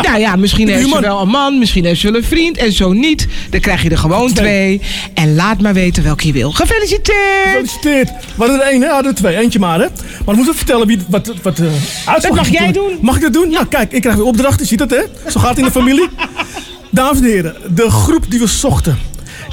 [0.02, 2.72] Nou ja, misschien heeft ze wel een man, misschien heeft ze wel een vriend en
[2.72, 3.27] zo niet.
[3.49, 4.82] Dan krijg je er gewoon twee.
[5.14, 6.52] En laat maar weten welke je wil.
[6.52, 7.45] Gefeliciteerd!
[7.45, 8.10] Gefeliciteerd.
[8.10, 8.88] We hadden er één, hè?
[8.88, 9.38] hadden er twee.
[9.38, 9.86] Eentje maar, hè?
[9.86, 13.02] Maar dan moeten we vertellen wie, wat, wat uitslag Dat mag jij natuurlijk.
[13.02, 13.52] Mag ik dat doen?
[13.52, 14.61] Ja, kijk, ik krijg weer opdrachten.
[14.61, 15.32] Je ziet het, hè?
[15.32, 16.10] Zo gaat het in de familie.
[16.91, 18.98] Dames en heren, de groep die we zochten,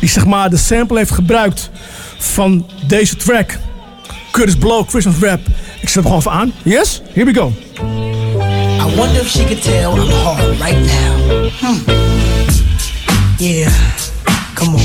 [0.01, 1.71] die zeg maar de sample heeft gebruikt
[2.19, 3.59] van deze track,
[4.31, 5.41] Curtis Blow, Christmas Rap.
[5.83, 6.53] Ik zet hem gewoon even aan.
[6.63, 7.03] Yes?
[7.13, 7.53] Here we go.
[8.81, 11.51] I wonder if she could tell I'm hard right now.
[11.61, 11.79] Hmm.
[13.39, 13.73] Yeah.
[14.55, 14.83] Come on.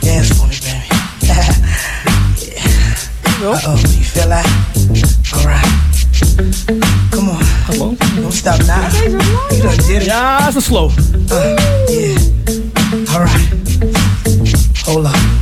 [0.00, 0.86] Dance for me, baby.
[1.26, 1.48] yeah.
[3.42, 4.46] Uh oh, you feel that?
[5.34, 5.66] Alright.
[7.10, 7.44] Come on.
[7.66, 7.96] Come on.
[8.16, 8.88] Don't stop now.
[9.50, 10.04] You done did it.
[10.04, 10.90] Ja, zo slow.
[11.30, 11.56] Uh,
[11.86, 13.14] yeah.
[13.14, 13.48] Alright.
[14.84, 15.37] Hold up.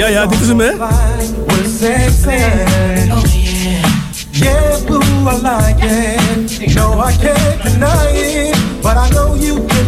[0.00, 0.70] Ja, ja, dit is hem, hè?
[0.72, 0.88] Oh.
[4.30, 6.74] Yeah, boo, I like it.
[6.74, 8.56] No, I can't deny it.
[8.82, 9.79] But I know you can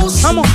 [0.00, 0.22] close.
[0.22, 0.46] Come on.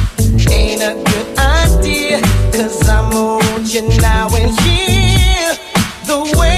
[0.50, 2.22] Ain't a good idea.
[2.52, 5.54] Cause I'm on you now and here.
[6.06, 6.51] The way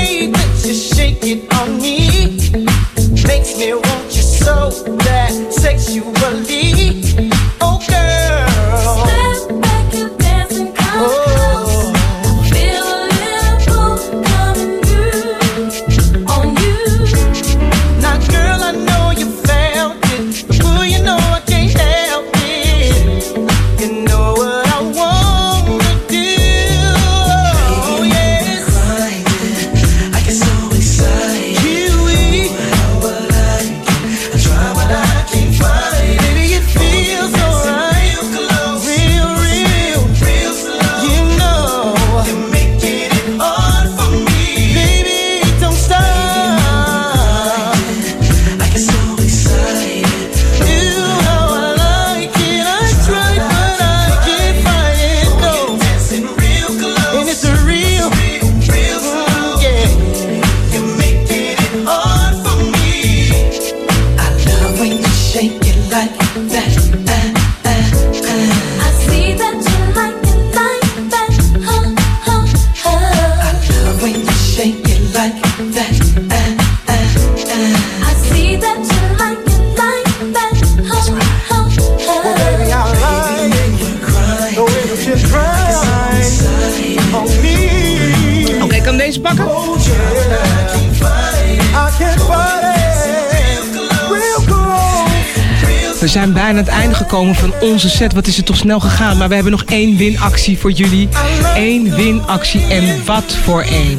[97.13, 98.13] gekomen van onze set.
[98.13, 99.17] Wat is het toch snel gegaan.
[99.17, 101.09] Maar we hebben nog één winactie voor jullie.
[101.55, 103.97] Eén winactie en wat voor één.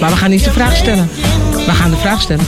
[0.00, 1.10] Maar we gaan eerst de vraag stellen.
[1.66, 2.44] We gaan de vraag stellen.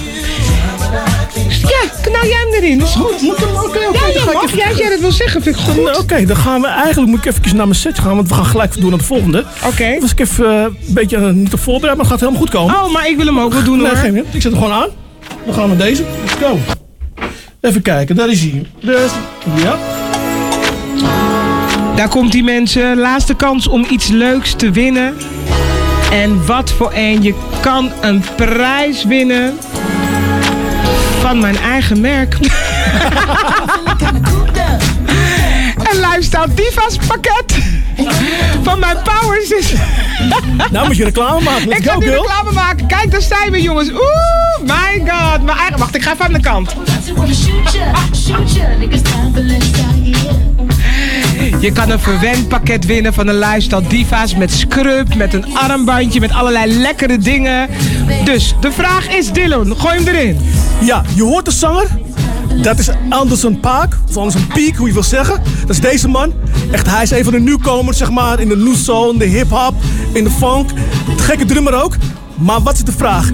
[1.63, 2.81] Ja, knal jij hem erin.
[2.83, 3.21] Is goed.
[3.23, 3.79] Moet hem, oké.
[3.79, 4.43] Ja, ja, mag.
[4.45, 5.83] even- Ja, als jij dat wil zeggen, vind ik goed.
[5.83, 8.35] Nou, Oké, dan gaan we eigenlijk, moet ik even naar mijn set gaan, want we
[8.35, 9.45] gaan gelijk door naar de volgende.
[9.67, 9.99] Oké.
[10.01, 12.51] Was ik even eh, een beetje eh, niet te voorbereid, maar het gaat helemaal goed
[12.51, 12.75] komen.
[12.75, 13.97] Oh, maar ik wil hem ook wel doen Nee, hoor.
[13.97, 14.25] geen idee.
[14.31, 14.89] Ik zet hem gewoon aan.
[15.45, 16.03] Dan gaan we deze.
[16.25, 16.59] Let's go.
[17.69, 18.67] Even kijken, daar is hij.
[18.81, 19.11] Dus,
[19.55, 19.77] ja.
[21.97, 22.99] Daar komt die mensen.
[22.99, 25.17] Laatste kans om iets leuks te winnen.
[26.13, 27.23] En wat voor een.
[27.23, 29.59] Je kan een prijs winnen.
[31.21, 32.35] Van mijn eigen merk.
[35.91, 37.59] een Lifestyle Divas pakket.
[38.63, 39.73] Van mijn Powers is...
[40.73, 41.69] Nou moet je reclame maken.
[41.69, 42.87] Let's ik ga nu reclame maken.
[42.87, 43.91] Kijk, daar zijn we jongens.
[43.91, 45.43] Oeh, my god.
[45.43, 45.79] Mijn eigen...
[45.79, 46.75] Wacht, ik ga even aan de kant.
[51.61, 56.21] Je kan een verwend pakket winnen van een Lifestyle Divas met scrub, met een armbandje,
[56.21, 57.69] met allerlei lekkere dingen.
[58.25, 60.39] Dus de vraag is, Dylan, gooi hem erin.
[60.81, 61.87] Ja, je hoort de zanger.
[62.63, 65.43] Dat is Anderson Paak, of Anderson Peak, hoe je wil zeggen.
[65.61, 66.33] Dat is deze man.
[66.71, 69.25] Echt, hij is een van de nieuwkomers, zeg maar, in de new soul, in de
[69.25, 69.75] hip-hop,
[70.13, 70.69] in de funk.
[71.17, 71.97] De gekke drummer ook.
[72.35, 73.31] Maar wat is de vraag?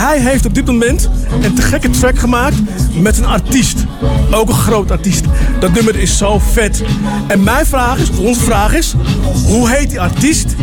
[0.00, 1.08] Hij heeft op dit moment
[1.42, 2.56] een te gekke track gemaakt
[2.94, 3.84] met een artiest.
[4.30, 5.24] Ook een groot artiest.
[5.58, 6.82] Dat nummer is zo vet.
[7.26, 8.94] En mijn vraag is, onze vraag is,
[9.46, 10.54] hoe heet die artiest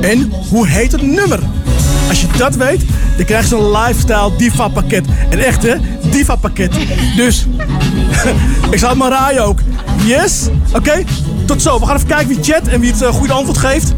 [0.00, 1.38] en hoe heet het nummer?
[2.08, 2.84] Als je dat weet,
[3.16, 5.06] dan krijg je zo'n lifestyle diva pakket.
[5.30, 5.80] Een echte
[6.10, 6.72] diva pakket.
[7.16, 7.46] Dus,
[8.70, 9.58] ik zal het maar raaien ook.
[10.04, 10.48] Yes?
[10.72, 11.04] Oké,
[11.44, 11.78] tot zo.
[11.78, 13.94] We gaan even kijken wie chat en wie het eh, goede antwoord geeft.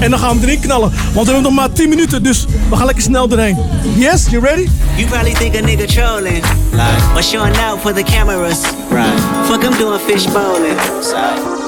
[0.00, 0.90] En dan gaan we erin knallen.
[0.90, 3.56] Want we hebben nog maar 10 minuten, dus we gaan lekker snel erheen.
[3.96, 4.26] Yes?
[4.30, 4.68] You ready?
[4.96, 6.44] You probably think a nigga trolling.
[6.70, 8.60] Like, or showing out for the cameras.
[8.90, 9.20] Right.
[9.44, 10.78] Fuck, I'm doing fish bowling.
[11.00, 11.61] So.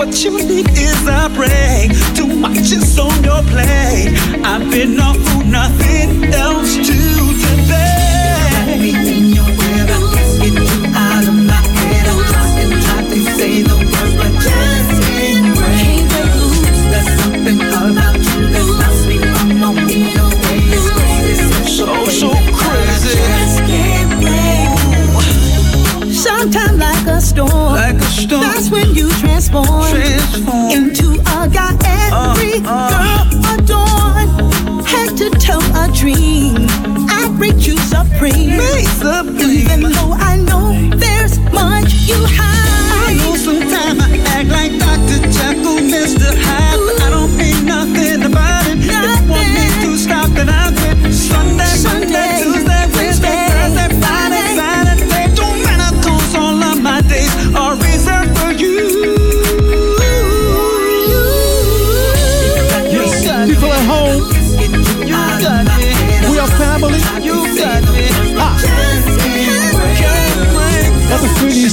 [0.00, 1.92] What you need is a break.
[2.16, 4.16] Too much is on your plate.
[4.42, 8.19] I've been off for nothing else to debate.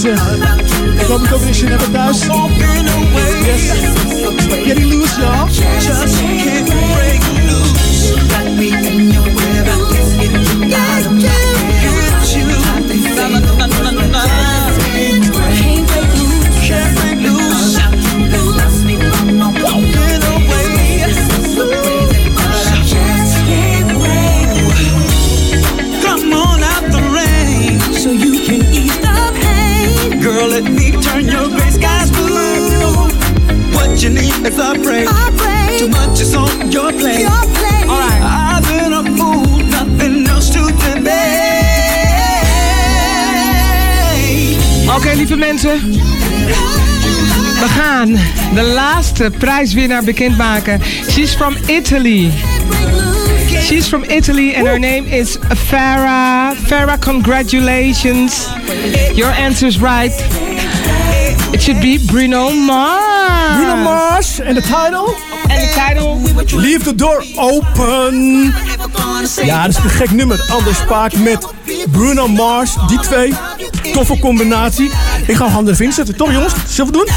[0.02, 1.00] Wat een funny is er.
[1.00, 2.20] Ik hoop ik ook een zin hebben thuis.
[2.20, 2.30] Yes.
[4.66, 5.48] Getting loose, y'all.
[5.48, 8.14] Just can't break loose.
[8.28, 9.66] Got me in your web.
[10.20, 12.22] Get you out of my head.
[12.22, 14.17] Get you.
[33.98, 35.10] What you need is a break.
[35.80, 37.26] Too much is on your plate.
[37.26, 38.22] Alright.
[38.22, 41.10] I've been a fool, nothing else to debate.
[44.96, 45.82] Oké, lieve mensen.
[47.60, 48.20] We gaan
[48.54, 50.82] de laatste prijswinnaar bekendmaken.
[51.10, 52.32] She's from Italy.
[53.62, 56.56] She's from Italy and her name is Farah.
[56.56, 58.48] Farah, congratulations.
[59.14, 60.24] Your answer is right.
[61.68, 63.56] Should be Bruno Mars.
[63.56, 64.40] Bruno Mars.
[64.40, 65.14] En de title?
[65.48, 66.60] En de title?
[66.60, 68.54] Leave the door open.
[69.44, 70.46] Ja, dat is een gek nummer.
[70.52, 71.48] Anders Spaak met
[71.92, 72.76] Bruno Mars.
[72.88, 73.34] Die twee.
[73.94, 74.92] Toffe combinatie.
[75.28, 76.16] Ik ga handen erin zetten.
[76.16, 76.54] Toch jongens?
[76.68, 77.08] Zullen we doen?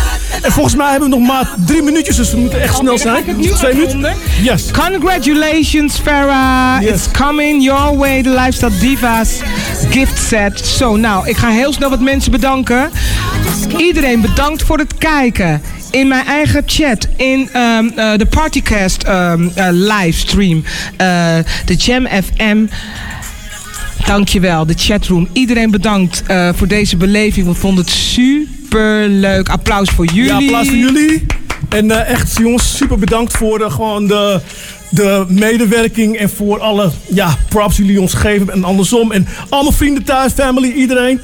[0.43, 2.17] En volgens mij hebben we nog maar drie minuutjes.
[2.17, 3.25] Dus we moeten echt snel zijn.
[3.55, 4.17] Twee minuten.
[4.43, 4.71] Yes.
[4.71, 6.83] Congratulations, Farah.
[6.83, 9.39] It's coming your way, the Lifestyle Divas
[9.91, 10.67] gift set.
[10.67, 12.91] Zo, nou, ik ga heel snel wat mensen bedanken.
[13.77, 15.63] Iedereen bedankt voor het kijken.
[15.91, 20.65] In mijn eigen chat, in ehm, eh, de Partycast ehm, eh, livestream,
[20.97, 22.67] eh, de Jam FM.
[24.07, 25.29] Dankjewel, de chatroom.
[25.33, 26.23] Iedereen bedankt
[26.55, 27.47] voor deze beleving.
[27.47, 29.49] We vonden het super leuk.
[29.49, 30.25] Applaus voor jullie.
[30.25, 31.27] Ja, applaus voor jullie.
[31.69, 34.41] En echt, jongens, super bedankt voor gewoon de,
[34.91, 39.13] de medewerking en voor alle ja, props jullie ons geven en andersom.
[39.13, 41.21] En allemaal vrienden thuis, family, iedereen.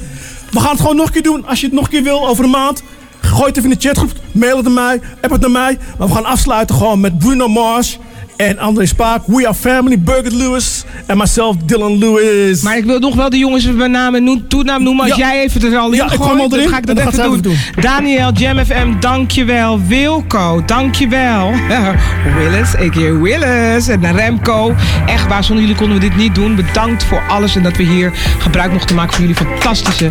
[0.57, 1.45] We gaan het gewoon nog een keer doen.
[1.47, 2.83] Als je het nog een keer wil, over een maand.
[3.21, 4.11] Gooi het even in de chatgroep.
[4.31, 5.01] Mail het naar mij.
[5.21, 5.77] App het naar mij.
[5.97, 7.99] Maar we gaan afsluiten gewoon met Bruno Mars.
[8.37, 9.21] En André Spaak.
[9.25, 9.99] We are family.
[9.99, 10.83] Birgit Lewis.
[11.05, 12.61] En myself, Dylan Lewis.
[12.61, 15.05] Maar ik wil nog wel de jongens bij naam en noem- toenaam noemen.
[15.05, 15.27] Als Ja.
[15.31, 17.57] jij even er al in Ja, ik gooit, dan ga ik dat even doen.
[17.79, 19.81] Daniel, Jam FM, dankjewel.
[19.87, 21.51] Wilco, dankjewel.
[22.37, 23.11] Willis, a.k.a.
[23.19, 23.87] Willis.
[23.87, 24.75] En Remco.
[25.05, 26.55] Echt waar, zonder jullie konden we dit niet doen.
[26.55, 30.07] Bedankt voor alles en dat we hier gebruik mochten maken van jullie fantastische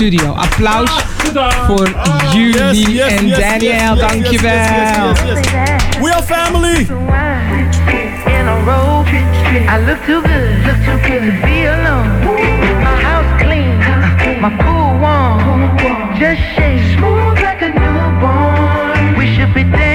[0.00, 0.32] studio.
[0.32, 1.04] Applaus
[1.66, 1.90] voor
[2.32, 5.12] jullie Yes, yes, en yes, Daniel, yes, yes, dankjewel.
[6.00, 6.78] We are family.
[8.38, 9.04] in a row.
[9.68, 12.08] I look too good, look too good to be alone.
[12.82, 13.78] My house clean,
[14.40, 15.76] my pool warm,
[16.18, 19.16] just shake smooth like a newborn.
[19.18, 19.89] We should be dancing,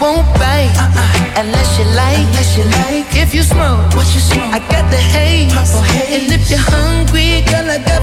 [0.00, 1.40] won't bite uh-uh.
[1.42, 2.22] unless you like.
[2.30, 3.06] Unless you like.
[3.14, 4.54] If you smoke, what you smoke?
[4.54, 5.52] I got the haze.
[5.52, 6.14] Haze.
[6.14, 8.02] And if you're hungry, girl, I got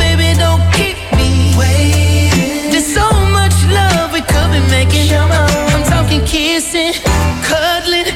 [0.00, 2.72] baby, don't keep me waiting.
[2.72, 3.06] There's so
[3.36, 5.12] much love we could be making.
[5.12, 6.92] I'm talking kissing,
[7.44, 8.08] cuddling,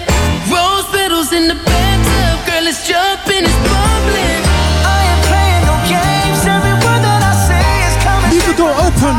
[0.48, 4.40] rose petals in the bathtub, girl, it's jumping, it's bubbling.
[4.88, 6.40] I playing no games.
[6.48, 8.30] Every word that I say is coming.
[8.32, 9.14] Leave the door open.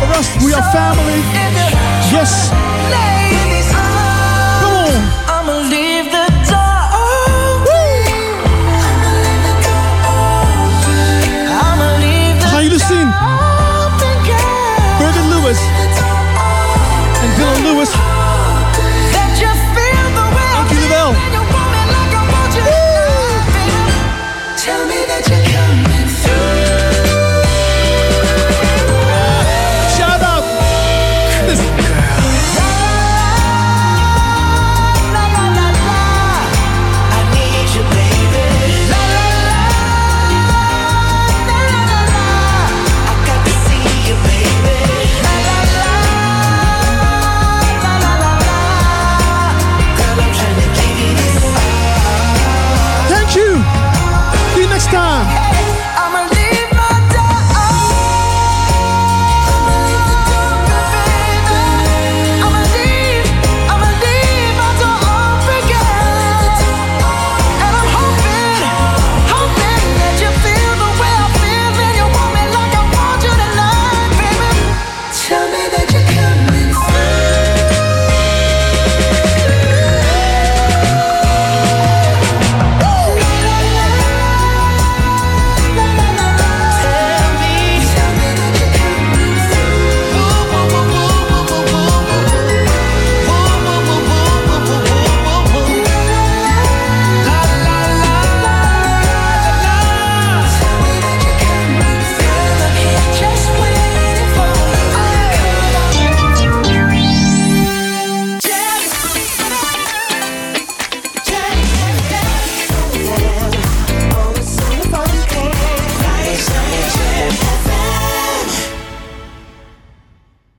[0.00, 2.52] For us, we are family just